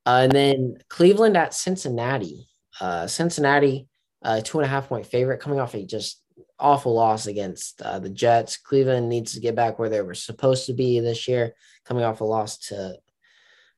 Uh, 0.06 0.20
and 0.22 0.32
then 0.32 0.76
Cleveland 0.88 1.36
at 1.36 1.54
Cincinnati. 1.54 2.48
Uh, 2.80 3.06
Cincinnati, 3.06 3.86
uh, 4.22 4.40
two 4.42 4.58
and 4.58 4.64
a 4.64 4.68
half 4.68 4.88
point 4.88 5.06
favorite, 5.06 5.40
coming 5.40 5.60
off 5.60 5.74
a 5.74 5.84
just 5.84 6.21
awful 6.62 6.94
loss 6.94 7.26
against 7.26 7.82
uh, 7.82 7.98
the 7.98 8.08
Jets. 8.08 8.56
Cleveland 8.56 9.08
needs 9.08 9.34
to 9.34 9.40
get 9.40 9.54
back 9.54 9.78
where 9.78 9.88
they 9.88 10.00
were 10.00 10.14
supposed 10.14 10.66
to 10.66 10.72
be 10.72 11.00
this 11.00 11.28
year, 11.28 11.54
coming 11.84 12.04
off 12.04 12.20
a 12.20 12.24
loss 12.24 12.58
to 12.68 12.96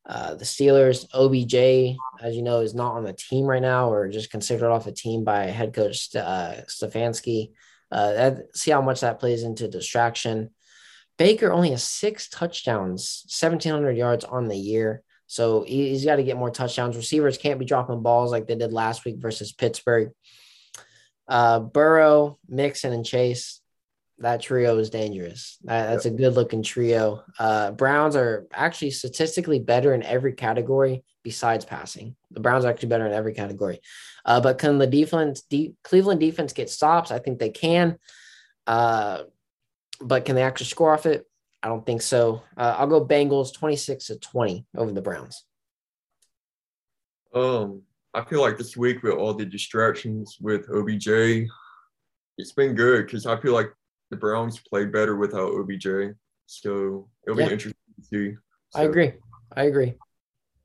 uh, 0.07 0.35
the 0.35 0.45
Steelers. 0.45 1.07
OBJ, 1.15 1.97
as 2.23 2.37
you 2.37 2.43
know, 2.43 2.61
is 2.61 2.75
not 2.75 2.95
on 2.95 3.05
the 3.05 3.15
team 3.15 3.47
right 3.47 3.63
now, 3.63 3.91
or 3.91 4.09
just 4.09 4.31
considered 4.31 4.71
off 4.71 4.85
the 4.85 4.93
team 4.93 5.25
by 5.25 5.47
head 5.47 5.73
coach 5.73 6.15
uh, 6.15 6.55
Stefanski. 6.69 7.53
Uh, 7.91 8.13
that, 8.13 8.57
see 8.57 8.71
how 8.71 8.83
much 8.83 9.01
that 9.01 9.19
plays 9.19 9.43
into 9.43 9.67
distraction. 9.67 10.51
Baker 11.17 11.53
only 11.53 11.71
has 11.71 11.83
six 11.83 12.29
touchdowns, 12.29 13.25
1,700 13.29 13.97
yards 13.97 14.25
on 14.25 14.49
the 14.49 14.57
year. 14.57 15.03
So 15.27 15.63
he, 15.63 15.91
has 15.93 16.05
got 16.05 16.17
to 16.17 16.23
get 16.23 16.37
more 16.37 16.51
touchdowns. 16.51 16.97
Receivers 16.97 17.39
can't 17.39 17.59
be 17.59 17.65
dropping 17.65 18.03
balls 18.03 18.31
like 18.31 18.47
they 18.47 18.57
did 18.57 18.73
last 18.73 19.05
week 19.05 19.17
versus 19.19 19.53
Pittsburgh. 19.53 20.11
Uh, 21.29 21.61
Burrow, 21.61 22.39
Mixon, 22.49 22.93
and 22.93 23.05
Chase, 23.05 23.61
that 24.19 24.41
trio 24.41 24.79
is 24.79 24.91
dangerous. 24.91 25.59
That, 25.65 25.91
that's 25.91 26.05
a 26.05 26.11
good 26.11 26.35
looking 26.35 26.63
trio. 26.63 27.25
Uh, 27.39 27.73
Browns 27.73 28.15
are 28.17 28.47
actually 28.53 28.91
statistically 28.91 29.59
better 29.59 29.95
in 29.95 30.03
every 30.03 30.35
category 30.35 31.03
besides 31.23 31.65
passing. 31.65 32.15
The 32.31 32.41
Browns 32.41 32.65
are 32.65 32.71
actually 32.71 32.91
better 32.91 33.07
in 33.07 33.13
every 33.13 33.35
category. 33.35 33.81
Uh, 34.25 34.41
but 34.41 34.59
can 34.59 34.79
the 34.79 34.87
defense, 34.87 35.43
de- 35.43 35.75
Cleveland 35.83 36.21
defense 36.21 36.53
get 36.53 36.71
stops? 36.71 37.11
I 37.11 37.19
think 37.19 37.39
they 37.39 37.51
can. 37.51 37.99
Uh, 38.67 39.23
but 40.01 40.25
can 40.25 40.37
they 40.37 40.43
actually 40.43 40.67
score 40.67 40.93
off 40.93 41.07
it? 41.07 41.27
I 41.63 41.69
don't 41.69 41.85
think 41.85 42.03
so. 42.03 42.43
Uh, 42.57 42.77
I'll 42.79 42.87
go 42.87 43.05
Bengals 43.05 43.55
26 43.55 44.09
to 44.09 44.19
20 44.19 44.67
over 44.77 44.93
the 44.93 45.01
Browns. 45.01 45.45
Um, 47.33 47.83
I 48.15 48.25
feel 48.25 48.41
like 48.41 48.57
this 48.57 48.77
week 48.77 49.03
with 49.03 49.15
all 49.15 49.35
the 49.35 49.45
distractions 49.45 50.37
with 50.41 50.69
OBJ, 50.71 51.49
it's 52.39 52.53
been 52.53 52.75
good 52.75 53.07
because 53.07 53.27
I 53.27 53.41
feel 53.41 53.53
like 53.53 53.73
the 54.11 54.17
Browns 54.17 54.61
play 54.61 54.85
better 54.85 55.17
without 55.17 55.53
OBJ. 55.53 56.15
So 56.47 57.09
it'll 57.27 57.41
yeah. 57.41 57.49
be 57.49 57.53
interesting 57.53 57.75
to 57.97 58.05
see. 58.05 58.37
So, 58.71 58.81
I 58.81 58.85
agree. 58.85 59.13
I 59.57 59.65
agree. 59.65 59.95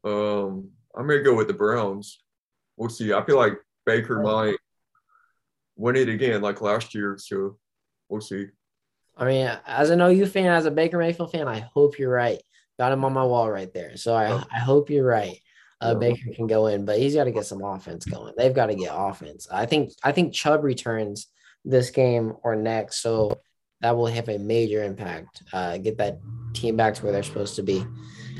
Um, 0.03 0.69
I'm 0.95 1.07
gonna 1.07 1.23
go 1.23 1.33
with 1.33 1.47
the 1.47 1.53
Browns. 1.53 2.21
We'll 2.77 2.89
see. 2.89 3.13
I 3.13 3.25
feel 3.25 3.37
like 3.37 3.53
Baker 3.85 4.21
might 4.21 4.57
win 5.75 5.95
it 5.95 6.09
again 6.09 6.41
like 6.41 6.61
last 6.61 6.93
year. 6.93 7.17
So 7.19 7.57
we'll 8.09 8.21
see. 8.21 8.47
I 9.17 9.25
mean, 9.25 9.51
as 9.65 9.89
an 9.89 10.01
OU 10.01 10.27
fan, 10.27 10.51
as 10.51 10.65
a 10.65 10.71
Baker 10.71 10.97
Mayfield 10.97 11.31
fan, 11.31 11.47
I 11.47 11.59
hope 11.73 11.97
you're 11.97 12.11
right. 12.11 12.41
Got 12.77 12.91
him 12.91 13.03
on 13.03 13.13
my 13.13 13.23
wall 13.23 13.49
right 13.49 13.73
there. 13.73 13.97
So 13.97 14.13
I. 14.13 14.43
I 14.51 14.59
hope 14.59 14.89
you're 14.89 15.05
right. 15.05 15.39
Uh, 15.81 15.95
Baker 15.95 16.33
can 16.35 16.47
go 16.47 16.67
in, 16.67 16.85
but 16.85 16.99
he's 16.99 17.15
got 17.15 17.23
to 17.23 17.31
get 17.31 17.45
some 17.45 17.63
offense 17.63 18.05
going. 18.05 18.33
They've 18.37 18.53
got 18.53 18.67
to 18.67 18.75
get 18.75 18.91
offense. 18.93 19.47
I 19.49 19.65
think 19.65 19.91
I 20.03 20.11
think 20.11 20.33
Chubb 20.33 20.63
returns 20.63 21.27
this 21.63 21.89
game 21.89 22.33
or 22.43 22.55
next, 22.55 23.01
so 23.01 23.39
that 23.81 23.95
will 23.95 24.07
have 24.07 24.27
a 24.27 24.37
major 24.37 24.83
impact. 24.83 25.43
Uh, 25.53 25.77
get 25.77 25.97
that 25.99 26.19
team 26.53 26.75
back 26.75 26.95
to 26.95 27.03
where 27.03 27.13
they're 27.13 27.23
supposed 27.23 27.55
to 27.55 27.63
be. 27.63 27.85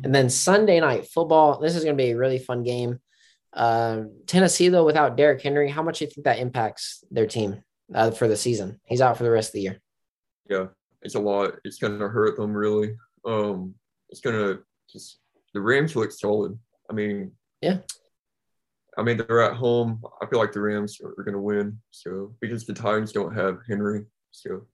And 0.04 0.14
then 0.14 0.30
Sunday 0.30 0.80
night 0.80 1.08
football. 1.08 1.60
This 1.60 1.76
is 1.76 1.84
going 1.84 1.98
to 1.98 2.04
be 2.04 2.12
a 2.12 2.18
really 2.18 2.40
fun 2.40 2.64
game. 2.64 3.00
Uh, 3.54 4.04
Tennessee 4.28 4.70
though, 4.70 4.86
without 4.86 5.16
Derrick 5.16 5.42
Henry, 5.42 5.70
how 5.70 5.82
much 5.82 6.00
do 6.00 6.06
you 6.06 6.12
think 6.12 6.26
that 6.26 6.40
impacts 6.40 7.04
their 7.10 7.26
team 7.26 7.64
uh, 7.94 8.12
for 8.12 8.28
the 8.28 8.38
season? 8.38 8.80
He's 8.84 9.02
out 9.02 9.18
for 9.18 9.24
the 9.24 9.32
rest 9.32 9.50
of 9.50 9.54
the 9.54 9.62
year 9.62 9.82
yeah, 10.50 10.66
it's 11.02 11.16
a 11.16 11.20
lot. 11.20 11.54
It's 11.64 11.78
gonna 11.78 12.10
hurt 12.10 12.36
them 12.36 12.54
really. 12.54 12.98
Um, 13.24 13.76
it's 14.10 14.22
gonna 14.22 14.60
just 14.92 15.20
the 15.54 15.62
Rams 15.62 15.96
look 15.96 16.12
solid. 16.12 16.58
I 16.90 16.94
mean, 16.94 17.32
yeah. 17.62 17.80
I 18.98 19.04
mean, 19.04 19.18
they're 19.18 19.42
at 19.42 19.56
home. 19.56 20.04
I 20.22 20.26
feel 20.26 20.40
like 20.40 20.52
the 20.52 20.62
Rams 20.62 21.00
are, 21.02 21.24
going 21.24 21.34
to 21.34 21.40
win. 21.40 21.80
So 21.92 22.36
because 22.42 22.66
the 22.66 22.74
Titans 22.74 23.12
don't 23.12 23.36
have 23.36 23.60
Henry, 23.68 24.06
so 24.32 24.66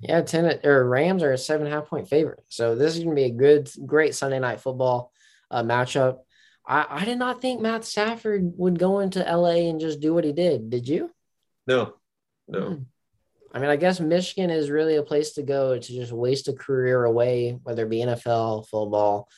yeah, 0.00 0.22
ten 0.22 0.58
or 0.64 0.88
Rams 0.88 1.22
are 1.22 1.32
a 1.32 1.38
seven 1.38 1.66
and 1.66 1.74
a 1.74 1.78
half 1.78 1.88
point 1.88 2.08
favorite. 2.08 2.42
So 2.48 2.74
this 2.74 2.96
is 2.96 3.04
going 3.04 3.14
to 3.14 3.22
be 3.22 3.28
a 3.28 3.30
good, 3.30 3.70
great 3.86 4.14
Sunday 4.14 4.40
night 4.40 4.60
football 4.60 5.12
uh, 5.50 5.62
matchup. 5.62 6.18
I, 6.66 6.86
I 6.88 7.04
did 7.04 7.18
not 7.18 7.40
think 7.40 7.60
Matt 7.60 7.84
Stafford 7.84 8.52
would 8.56 8.78
go 8.78 9.00
into 9.00 9.20
LA 9.20 9.68
and 9.68 9.80
just 9.80 10.00
do 10.00 10.14
what 10.14 10.24
he 10.24 10.32
did. 10.32 10.70
Did 10.70 10.88
you? 10.88 11.10
No, 11.66 11.94
no. 12.48 12.60
Mm. 12.60 12.84
I 13.54 13.58
mean, 13.58 13.70
I 13.70 13.76
guess 13.76 14.00
Michigan 14.00 14.50
is 14.50 14.70
really 14.70 14.96
a 14.96 15.02
place 15.02 15.34
to 15.34 15.42
go 15.42 15.78
to 15.78 15.92
just 15.92 16.12
waste 16.12 16.48
a 16.48 16.54
career 16.54 17.04
away, 17.04 17.58
whether 17.62 17.84
it 17.84 17.90
be 17.90 17.98
NFL, 17.98 18.66
football, 18.66 19.28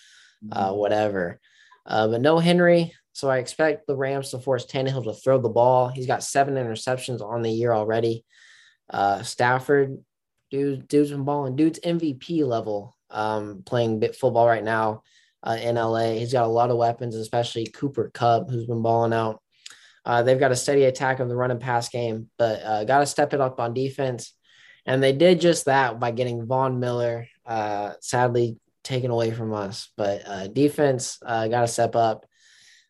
uh, 0.53 0.69
mm-hmm. 0.69 0.77
whatever. 0.77 1.41
Uh, 1.87 2.09
but 2.09 2.21
no 2.21 2.39
Henry. 2.39 2.93
So 3.13 3.31
I 3.31 3.39
expect 3.39 3.87
the 3.87 3.97
Rams 3.97 4.31
to 4.31 4.41
force 4.41 4.67
Tannehill 4.67 5.05
to 5.05 5.15
throw 5.15 5.39
the 5.41 5.49
ball. 5.49 5.89
He's 5.89 6.07
got 6.07 6.25
seven 6.25 6.55
interceptions 6.55 7.21
on 7.21 7.43
the 7.43 7.51
year 7.51 7.73
already. 7.73 8.25
Uh, 8.91 9.23
Stafford, 9.23 9.99
dude, 10.51 10.89
dude's 10.89 11.11
been 11.11 11.25
balling. 11.25 11.57
Dude's 11.57 11.79
MVP 11.81 12.45
level 12.45 12.97
um, 13.11 13.63
playing 13.65 14.01
bit 14.01 14.17
football 14.17 14.47
right 14.47 14.65
now 14.65 15.03
uh, 15.45 15.57
in 15.61 15.77
LA. 15.77 16.13
He's 16.13 16.33
got 16.33 16.47
a 16.47 16.49
lot 16.49 16.71
of 16.71 16.77
weapons, 16.77 17.15
especially 17.15 17.67
Cooper 17.67 18.11
Kupp, 18.13 18.51
who's 18.51 18.67
been 18.67 18.83
balling 18.83 19.13
out. 19.13 19.41
Uh, 20.05 20.23
they've 20.23 20.41
got 20.41 20.53
a 20.53 20.57
steady 20.57 20.85
attack 20.85 21.21
of 21.21 21.29
the 21.29 21.37
run 21.37 21.51
and 21.51 21.61
pass 21.61 21.89
game, 21.89 22.29
but 22.37 22.63
uh, 22.63 22.85
got 22.85 22.99
to 22.99 23.07
step 23.07 23.33
it 23.33 23.41
up 23.41 23.61
on 23.61 23.73
defense. 23.73 24.35
And 24.87 25.03
they 25.03 25.13
did 25.13 25.41
just 25.41 25.65
that 25.65 25.99
by 25.99 26.11
getting 26.11 26.47
Von 26.47 26.79
Miller, 26.79 27.27
uh, 27.47 27.93
sadly 28.01 28.59
taken 28.85 29.11
away 29.11 29.33
from 29.33 29.53
us. 29.53 29.91
But 29.97 30.23
uh, 30.27 30.47
defense 30.47 31.19
uh, 31.25 31.49
got 31.49 31.63
to 31.63 31.69
step 31.69 31.97
up. 31.97 32.27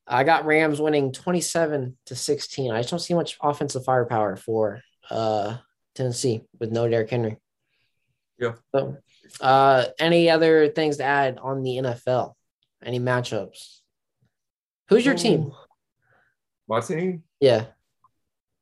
I 0.06 0.24
got 0.24 0.44
Rams 0.44 0.80
winning 0.80 1.12
27 1.12 1.96
to 2.06 2.16
16. 2.16 2.70
I 2.70 2.80
just 2.80 2.90
don't 2.90 2.98
see 2.98 3.14
much 3.14 3.38
offensive 3.40 3.84
firepower 3.84 4.36
for 4.36 4.82
uh, 5.10 5.56
Tennessee 5.94 6.42
with 6.60 6.70
no 6.70 6.88
Derrick 6.88 7.08
Henry. 7.08 7.38
Yeah. 8.38 8.54
So, 8.74 8.98
any 9.98 10.28
other 10.28 10.68
things 10.68 10.98
to 10.98 11.04
add 11.04 11.38
on 11.38 11.62
the 11.62 11.76
NFL? 11.76 12.34
Any 12.82 13.00
matchups? 13.00 13.78
Who's 14.88 15.06
your 15.06 15.14
team? 15.14 15.52
My 16.68 16.80
team? 16.80 17.22
Yeah. 17.40 17.66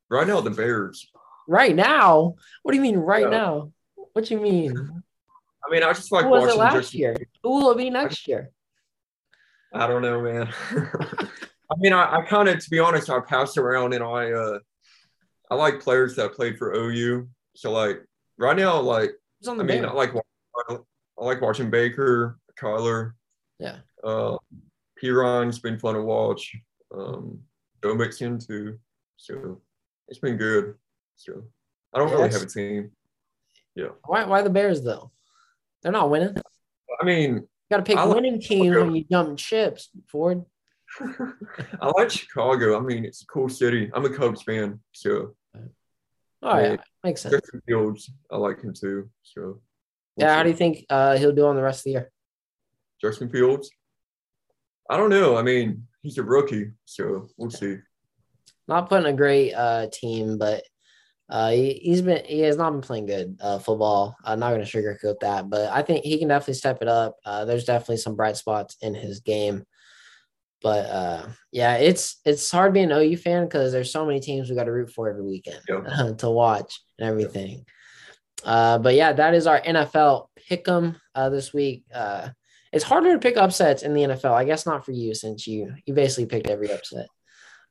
Right 0.09 0.27
now, 0.27 0.39
the 0.39 0.51
Bears. 0.51 1.09
Right 1.47 1.75
now? 1.75 2.35
What 2.61 2.71
do 2.71 2.77
you 2.77 2.81
mean 2.81 2.97
right 2.97 3.23
yeah. 3.23 3.29
now? 3.29 3.71
What 4.13 4.25
do 4.25 4.35
you 4.35 4.39
mean? 4.39 5.03
I 5.65 5.71
mean, 5.71 5.83
I 5.83 5.93
just 5.93 6.11
like 6.11 6.25
Who 6.25 6.31
was 6.31 6.41
watching 6.41 6.55
it 6.55 6.59
last 6.59 6.73
just, 6.73 6.93
year. 6.93 7.15
Who 7.43 7.49
will 7.49 7.71
it 7.71 7.77
be 7.77 7.89
next 7.89 8.27
year? 8.27 8.51
I 9.73 9.87
don't 9.87 10.01
know, 10.01 10.21
man. 10.21 10.53
I 11.71 11.75
mean, 11.77 11.93
I, 11.93 12.17
I 12.17 12.21
kind 12.25 12.49
of, 12.49 12.59
to 12.59 12.69
be 12.69 12.79
honest, 12.79 13.09
I 13.09 13.19
passed 13.19 13.57
around 13.57 13.93
and 13.93 14.03
I, 14.03 14.31
uh, 14.31 14.59
I 15.49 15.55
like 15.55 15.79
players 15.79 16.15
that 16.15 16.33
played 16.33 16.57
for 16.57 16.73
OU. 16.73 17.27
So 17.55 17.71
like 17.71 18.01
right 18.37 18.55
now, 18.57 18.79
like 18.79 19.11
I 19.47 19.53
mean? 19.53 19.85
I 19.85 19.91
like 19.91 20.13
I 20.69 20.77
like 21.17 21.41
watching 21.41 21.69
Baker, 21.69 22.39
Kyler. 22.59 23.13
Yeah. 23.59 23.77
Uh, 24.03 24.37
has 25.01 25.59
been 25.59 25.79
fun 25.79 25.95
to 25.95 26.01
watch. 26.01 26.55
Um, 26.95 27.39
Joe 27.83 27.95
Mixon 27.95 28.39
too. 28.39 28.79
So 29.17 29.61
it's 30.07 30.19
been 30.19 30.37
good. 30.37 30.75
So 31.17 31.43
I 31.93 31.99
don't 31.99 32.09
yeah, 32.09 32.15
really 32.15 32.31
have 32.31 32.41
a 32.41 32.45
team. 32.45 32.91
Yeah. 33.75 33.89
Why 34.05 34.25
why 34.25 34.41
the 34.41 34.49
Bears 34.49 34.81
though? 34.83 35.11
They're 35.83 35.91
not 35.91 36.09
winning. 36.09 36.35
I 36.99 37.05
mean, 37.05 37.35
you 37.35 37.47
gotta 37.69 37.83
pick 37.83 37.97
like 37.97 38.15
winning 38.15 38.39
teams 38.39 38.75
when 38.75 38.95
you 38.95 39.05
jump 39.09 39.37
chips, 39.37 39.89
Ford. 40.07 40.43
I 41.81 41.87
like 41.87 42.09
Chicago. 42.09 42.77
I 42.77 42.81
mean, 42.81 43.05
it's 43.05 43.23
a 43.23 43.25
cool 43.25 43.49
city. 43.49 43.91
I'm 43.93 44.05
a 44.05 44.09
Cubs 44.09 44.43
fan, 44.43 44.79
so. 44.93 45.35
All 46.41 46.53
right, 46.53 46.79
makes 47.03 47.21
sense. 47.21 47.35
Justin 47.35 47.61
Fields, 47.67 48.11
I 48.31 48.37
like 48.37 48.61
him 48.61 48.73
too. 48.73 49.09
So. 49.23 49.41
We'll 49.41 50.27
yeah, 50.27 50.33
see. 50.33 50.37
how 50.37 50.43
do 50.43 50.49
you 50.49 50.55
think 50.55 50.85
uh, 50.89 51.17
he'll 51.17 51.31
do 51.31 51.45
on 51.47 51.55
the 51.55 51.63
rest 51.63 51.79
of 51.79 51.83
the 51.85 51.91
year? 51.91 52.11
Justin 53.01 53.29
Fields. 53.29 53.69
I 54.89 54.97
don't 54.97 55.09
know. 55.09 55.37
I 55.37 55.41
mean, 55.41 55.87
he's 56.01 56.17
a 56.17 56.23
rookie, 56.23 56.71
so 56.85 57.27
we'll 57.37 57.49
see. 57.49 57.77
Not 58.67 58.89
putting 58.89 59.11
a 59.11 59.15
great 59.15 59.53
uh, 59.53 59.87
team, 59.91 60.37
but 60.37 60.63
uh, 61.29 61.51
he, 61.51 61.89
has 61.89 62.01
been 62.01 62.23
he 62.25 62.41
has 62.41 62.57
not 62.57 62.71
been 62.71 62.81
playing 62.81 63.05
good 63.05 63.37
uh, 63.41 63.59
football. 63.59 64.15
I'm 64.23 64.39
not 64.39 64.51
going 64.51 64.65
to 64.65 64.67
sugarcoat 64.67 65.19
that, 65.21 65.49
but 65.49 65.71
I 65.71 65.81
think 65.81 66.03
he 66.03 66.19
can 66.19 66.27
definitely 66.27 66.55
step 66.55 66.81
it 66.81 66.87
up. 66.87 67.15
Uh, 67.25 67.45
there's 67.45 67.65
definitely 67.65 67.97
some 67.97 68.15
bright 68.15 68.37
spots 68.37 68.77
in 68.81 68.93
his 68.93 69.21
game, 69.21 69.63
but 70.61 70.85
uh, 70.89 71.27
yeah, 71.51 71.75
it's 71.75 72.19
it's 72.25 72.51
hard 72.51 72.73
being 72.73 72.91
an 72.91 72.97
OU 72.97 73.17
fan 73.17 73.45
because 73.45 73.71
there's 73.71 73.91
so 73.91 74.05
many 74.05 74.19
teams 74.19 74.49
we 74.49 74.55
got 74.55 74.65
to 74.65 74.71
root 74.71 74.91
for 74.91 75.09
every 75.09 75.23
weekend 75.23 75.59
yep. 75.67 76.17
to 76.17 76.29
watch 76.29 76.81
and 76.99 77.07
everything. 77.07 77.65
Uh, 78.43 78.77
but 78.77 78.95
yeah, 78.95 79.13
that 79.13 79.33
is 79.33 79.47
our 79.47 79.61
NFL 79.61 80.27
pick'em 80.49 80.97
uh, 81.15 81.29
this 81.29 81.53
week. 81.53 81.85
Uh, 81.93 82.29
it's 82.71 82.83
harder 82.83 83.13
to 83.13 83.19
pick 83.19 83.37
upsets 83.37 83.83
in 83.83 83.93
the 83.93 84.01
NFL. 84.01 84.33
I 84.33 84.43
guess 84.43 84.65
not 84.65 84.85
for 84.85 84.91
you 84.91 85.13
since 85.13 85.47
you 85.47 85.73
you 85.85 85.93
basically 85.93 86.25
picked 86.25 86.49
every 86.49 86.71
upset. 86.71 87.07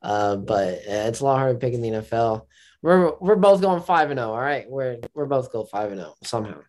Uh, 0.00 0.36
but 0.36 0.80
it's 0.84 1.20
a 1.20 1.24
lot 1.24 1.38
harder 1.38 1.54
to 1.54 1.58
pick 1.58 1.74
in 1.74 1.82
the 1.82 1.90
NFL. 1.90 2.46
We're 2.82 3.14
we're 3.20 3.36
both 3.36 3.60
going 3.60 3.82
five 3.82 4.10
and 4.10 4.18
zero. 4.18 4.30
Oh, 4.30 4.34
all 4.34 4.40
right, 4.40 4.68
we're 4.68 4.98
we're 5.14 5.26
both 5.26 5.52
go 5.52 5.64
five 5.64 5.90
and 5.92 6.00
zero 6.00 6.14
somehow. 6.24 6.60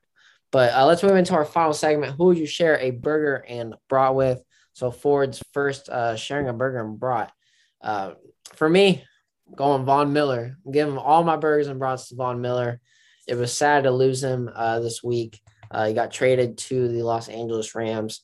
But 0.51 0.73
uh, 0.73 0.85
let's 0.85 1.01
move 1.01 1.15
into 1.15 1.33
our 1.33 1.45
final 1.45 1.73
segment. 1.73 2.15
Who 2.15 2.25
would 2.25 2.37
you 2.37 2.45
share 2.45 2.77
a 2.77 2.91
burger 2.91 3.43
and 3.47 3.73
brat 3.89 4.13
with? 4.13 4.41
So 4.73 4.91
Ford's 4.91 5.41
first 5.51 5.89
uh, 5.89 6.15
sharing 6.15 6.47
a 6.47 6.53
burger 6.53 6.79
and 6.79 6.99
brat. 6.99 7.31
Uh, 7.81 8.13
for 8.53 8.69
me, 8.69 9.03
going 9.55 9.85
Von 9.85 10.13
Miller. 10.13 10.57
I'm 10.65 10.71
giving 10.71 10.97
all 10.97 11.23
my 11.23 11.37
burgers 11.37 11.67
and 11.67 11.79
brats 11.79 12.09
to 12.09 12.15
Von 12.15 12.41
Miller. 12.41 12.79
It 13.27 13.35
was 13.35 13.53
sad 13.53 13.83
to 13.83 13.91
lose 13.91 14.23
him 14.23 14.49
uh, 14.53 14.79
this 14.79 15.03
week. 15.03 15.39
Uh, 15.71 15.87
he 15.87 15.93
got 15.93 16.11
traded 16.11 16.57
to 16.59 16.87
the 16.87 17.01
Los 17.03 17.29
Angeles 17.29 17.73
Rams. 17.73 18.21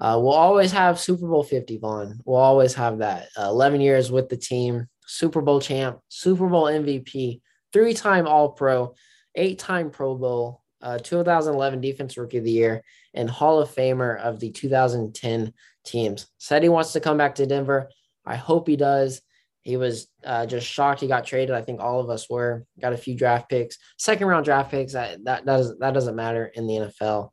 Uh, 0.00 0.18
we'll 0.20 0.32
always 0.32 0.72
have 0.72 0.98
Super 0.98 1.26
Bowl 1.26 1.42
50, 1.42 1.78
Von. 1.78 2.20
We'll 2.24 2.40
always 2.40 2.74
have 2.74 2.98
that. 2.98 3.28
Uh, 3.36 3.48
11 3.48 3.80
years 3.80 4.10
with 4.10 4.28
the 4.28 4.36
team, 4.36 4.86
Super 5.06 5.40
Bowl 5.40 5.60
champ, 5.60 6.00
Super 6.08 6.48
Bowl 6.48 6.64
MVP, 6.64 7.40
three 7.72 7.94
time 7.94 8.26
All 8.26 8.50
Pro, 8.50 8.94
eight 9.34 9.58
time 9.58 9.90
Pro 9.90 10.14
Bowl, 10.16 10.62
uh, 10.82 10.98
2011 10.98 11.80
Defense 11.80 12.16
Rookie 12.16 12.38
of 12.38 12.44
the 12.44 12.50
Year, 12.50 12.82
and 13.14 13.28
Hall 13.28 13.60
of 13.60 13.74
Famer 13.74 14.18
of 14.18 14.40
the 14.40 14.50
2010 14.50 15.52
teams. 15.84 16.26
Said 16.38 16.62
he 16.62 16.68
wants 16.68 16.92
to 16.92 17.00
come 17.00 17.16
back 17.16 17.36
to 17.36 17.46
Denver. 17.46 17.88
I 18.24 18.36
hope 18.36 18.66
he 18.66 18.76
does. 18.76 19.22
He 19.62 19.78
was 19.78 20.08
uh, 20.24 20.44
just 20.44 20.66
shocked 20.66 21.00
he 21.00 21.06
got 21.06 21.26
traded. 21.26 21.54
I 21.54 21.62
think 21.62 21.80
all 21.80 22.00
of 22.00 22.10
us 22.10 22.28
were. 22.28 22.66
Got 22.80 22.92
a 22.92 22.98
few 22.98 23.16
draft 23.16 23.48
picks, 23.48 23.78
second 23.96 24.26
round 24.26 24.44
draft 24.44 24.70
picks. 24.70 24.92
That 24.92 25.24
that, 25.24 25.46
doesn't 25.46 25.80
that 25.80 25.94
doesn't 25.94 26.16
matter 26.16 26.46
in 26.46 26.66
the 26.66 26.74
NFL. 26.74 27.30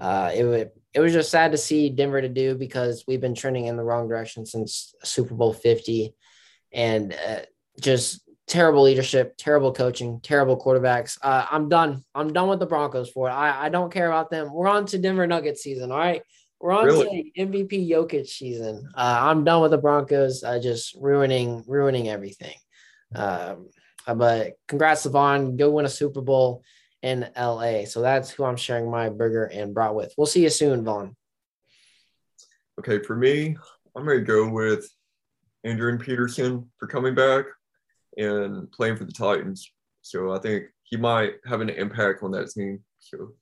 Uh, 0.00 0.30
it 0.34 0.44
would 0.44 0.70
it 0.94 1.00
was 1.00 1.12
just 1.12 1.30
sad 1.30 1.52
to 1.52 1.58
see 1.58 1.90
Denver 1.90 2.22
to 2.22 2.28
do 2.28 2.54
because 2.54 3.04
we've 3.06 3.20
been 3.20 3.34
trending 3.34 3.66
in 3.66 3.76
the 3.76 3.84
wrong 3.84 4.08
direction 4.08 4.46
since 4.46 4.94
Super 5.04 5.34
Bowl 5.34 5.52
50 5.52 6.14
and 6.72 7.12
uh, 7.12 7.40
just 7.80 8.20
terrible 8.46 8.82
leadership, 8.82 9.34
terrible 9.36 9.72
coaching, 9.72 10.20
terrible 10.20 10.60
quarterbacks. 10.60 11.18
Uh, 11.22 11.46
I'm 11.50 11.68
done. 11.68 12.04
I'm 12.14 12.32
done 12.32 12.48
with 12.48 12.58
the 12.58 12.66
Broncos 12.66 13.10
for 13.10 13.28
it. 13.28 13.32
I, 13.32 13.66
I 13.66 13.68
don't 13.68 13.92
care 13.92 14.06
about 14.08 14.30
them. 14.30 14.52
We're 14.52 14.68
on 14.68 14.86
to 14.86 14.98
Denver 14.98 15.26
Nuggets 15.26 15.62
season. 15.62 15.92
All 15.92 15.98
right. 15.98 16.22
We're 16.60 16.72
on 16.72 16.86
really? 16.86 17.32
to 17.36 17.46
MVP 17.46 17.88
Jokic 17.88 18.26
season. 18.26 18.88
Uh, 18.94 19.18
I'm 19.20 19.44
done 19.44 19.62
with 19.62 19.70
the 19.70 19.78
Broncos. 19.78 20.42
Uh, 20.42 20.58
just 20.58 20.96
ruining, 21.00 21.62
ruining 21.68 22.08
everything. 22.08 22.56
Um, 23.14 23.68
but 24.06 24.54
congrats, 24.66 25.02
Savon. 25.02 25.56
Go 25.56 25.70
win 25.70 25.84
a 25.84 25.90
Super 25.90 26.20
Bowl 26.20 26.64
in 27.02 27.28
LA. 27.36 27.84
So 27.84 28.00
that's 28.00 28.30
who 28.30 28.44
I'm 28.44 28.56
sharing 28.56 28.90
my 28.90 29.08
burger 29.08 29.44
and 29.44 29.72
brat 29.72 29.94
with. 29.94 30.12
We'll 30.16 30.26
see 30.26 30.42
you 30.42 30.50
soon, 30.50 30.84
Von. 30.84 31.14
Okay, 32.80 33.02
for 33.02 33.14
me, 33.14 33.56
I'm 33.96 34.04
going 34.04 34.18
to 34.18 34.24
go 34.24 34.48
with 34.48 34.88
Adrian 35.64 35.98
Peterson 35.98 36.70
for 36.78 36.86
coming 36.86 37.14
back 37.14 37.44
and 38.16 38.70
playing 38.72 38.96
for 38.96 39.04
the 39.04 39.12
Titans. 39.12 39.70
So 40.02 40.32
I 40.32 40.38
think 40.38 40.64
he 40.84 40.96
might 40.96 41.34
have 41.46 41.60
an 41.60 41.70
impact 41.70 42.22
on 42.22 42.30
that 42.32 42.50
team. 42.50 42.80
So 42.98 43.32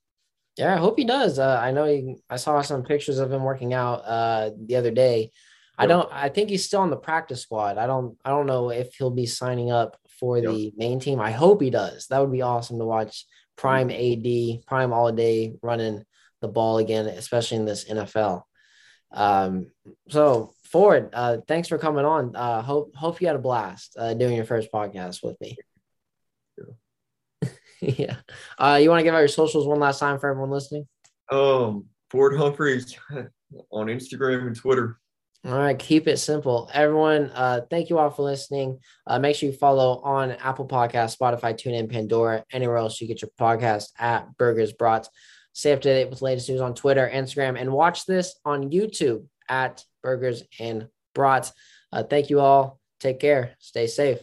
yeah, 0.56 0.74
I 0.74 0.78
hope 0.78 0.98
he 0.98 1.04
does. 1.04 1.38
Uh, 1.38 1.60
I 1.62 1.70
know 1.70 1.84
he, 1.84 2.16
I 2.30 2.36
saw 2.36 2.60
some 2.62 2.82
pictures 2.82 3.18
of 3.18 3.30
him 3.30 3.42
working 3.42 3.74
out 3.74 3.96
uh, 4.06 4.50
the 4.66 4.76
other 4.76 4.90
day. 4.90 5.30
I 5.78 5.86
don't. 5.86 6.10
I 6.10 6.30
think 6.30 6.48
he's 6.48 6.64
still 6.64 6.80
on 6.80 6.88
the 6.88 6.96
practice 6.96 7.42
squad. 7.42 7.76
I 7.76 7.86
don't. 7.86 8.16
I 8.24 8.30
don't 8.30 8.46
know 8.46 8.70
if 8.70 8.94
he'll 8.94 9.10
be 9.10 9.26
signing 9.26 9.70
up 9.70 9.98
for 10.18 10.40
the 10.40 10.72
main 10.74 11.00
team. 11.00 11.20
I 11.20 11.32
hope 11.32 11.60
he 11.60 11.68
does. 11.68 12.06
That 12.06 12.20
would 12.20 12.32
be 12.32 12.40
awesome 12.40 12.78
to 12.78 12.86
watch 12.86 13.26
prime 13.56 13.90
AD, 13.90 14.64
prime 14.66 14.94
all 14.94 15.12
day 15.12 15.54
running 15.62 16.02
the 16.40 16.48
ball 16.48 16.78
again, 16.78 17.06
especially 17.06 17.58
in 17.58 17.66
this 17.66 17.84
NFL. 17.84 18.42
Um, 19.12 19.70
so 20.08 20.52
Ford, 20.66 21.10
uh, 21.12 21.38
thanks 21.46 21.68
for 21.68 21.78
coming 21.78 22.04
on. 22.04 22.34
Uh, 22.34 22.62
hope 22.62 22.94
hope 22.94 23.20
you 23.20 23.26
had 23.26 23.36
a 23.36 23.40
blast 23.40 23.96
uh, 23.98 24.14
doing 24.14 24.36
your 24.36 24.44
first 24.44 24.70
podcast 24.72 25.22
with 25.22 25.40
me. 25.40 25.56
Yeah. 27.42 27.50
yeah. 27.80 28.16
Uh, 28.58 28.78
you 28.80 28.90
want 28.90 29.00
to 29.00 29.04
give 29.04 29.14
out 29.14 29.18
your 29.18 29.28
socials 29.28 29.66
one 29.66 29.80
last 29.80 30.00
time 30.00 30.18
for 30.18 30.28
everyone 30.30 30.50
listening? 30.50 30.86
Um, 31.30 31.86
Ford 32.10 32.36
Humphreys 32.36 32.96
on 33.70 33.86
Instagram 33.86 34.46
and 34.46 34.56
Twitter. 34.56 34.98
All 35.44 35.56
right, 35.56 35.78
keep 35.78 36.08
it 36.08 36.16
simple. 36.16 36.68
Everyone, 36.74 37.30
uh, 37.32 37.60
thank 37.70 37.88
you 37.88 37.98
all 37.98 38.10
for 38.10 38.22
listening. 38.22 38.80
Uh, 39.06 39.20
make 39.20 39.36
sure 39.36 39.48
you 39.48 39.54
follow 39.54 40.00
on 40.02 40.32
Apple 40.32 40.66
Podcast, 40.66 41.16
Spotify, 41.16 41.54
TuneIn, 41.54 41.88
Pandora, 41.88 42.44
anywhere 42.50 42.78
else 42.78 43.00
you 43.00 43.06
get 43.06 43.22
your 43.22 43.30
podcast 43.38 43.90
at 43.96 44.36
Burgers 44.38 44.72
Brats. 44.72 45.08
Stay 45.52 45.72
up 45.72 45.80
to 45.82 45.88
date 45.88 46.10
with 46.10 46.20
latest 46.20 46.48
news 46.48 46.60
on 46.60 46.74
Twitter, 46.74 47.08
Instagram, 47.12 47.60
and 47.60 47.70
watch 47.70 48.06
this 48.06 48.34
on 48.44 48.70
YouTube 48.70 49.26
at 49.48 49.84
Burgers 50.06 50.44
and 50.60 50.86
Brats. 51.16 51.52
Uh, 51.92 52.04
thank 52.04 52.30
you 52.30 52.38
all. 52.38 52.78
Take 53.00 53.18
care. 53.18 53.56
Stay 53.58 53.88
safe. 53.88 54.20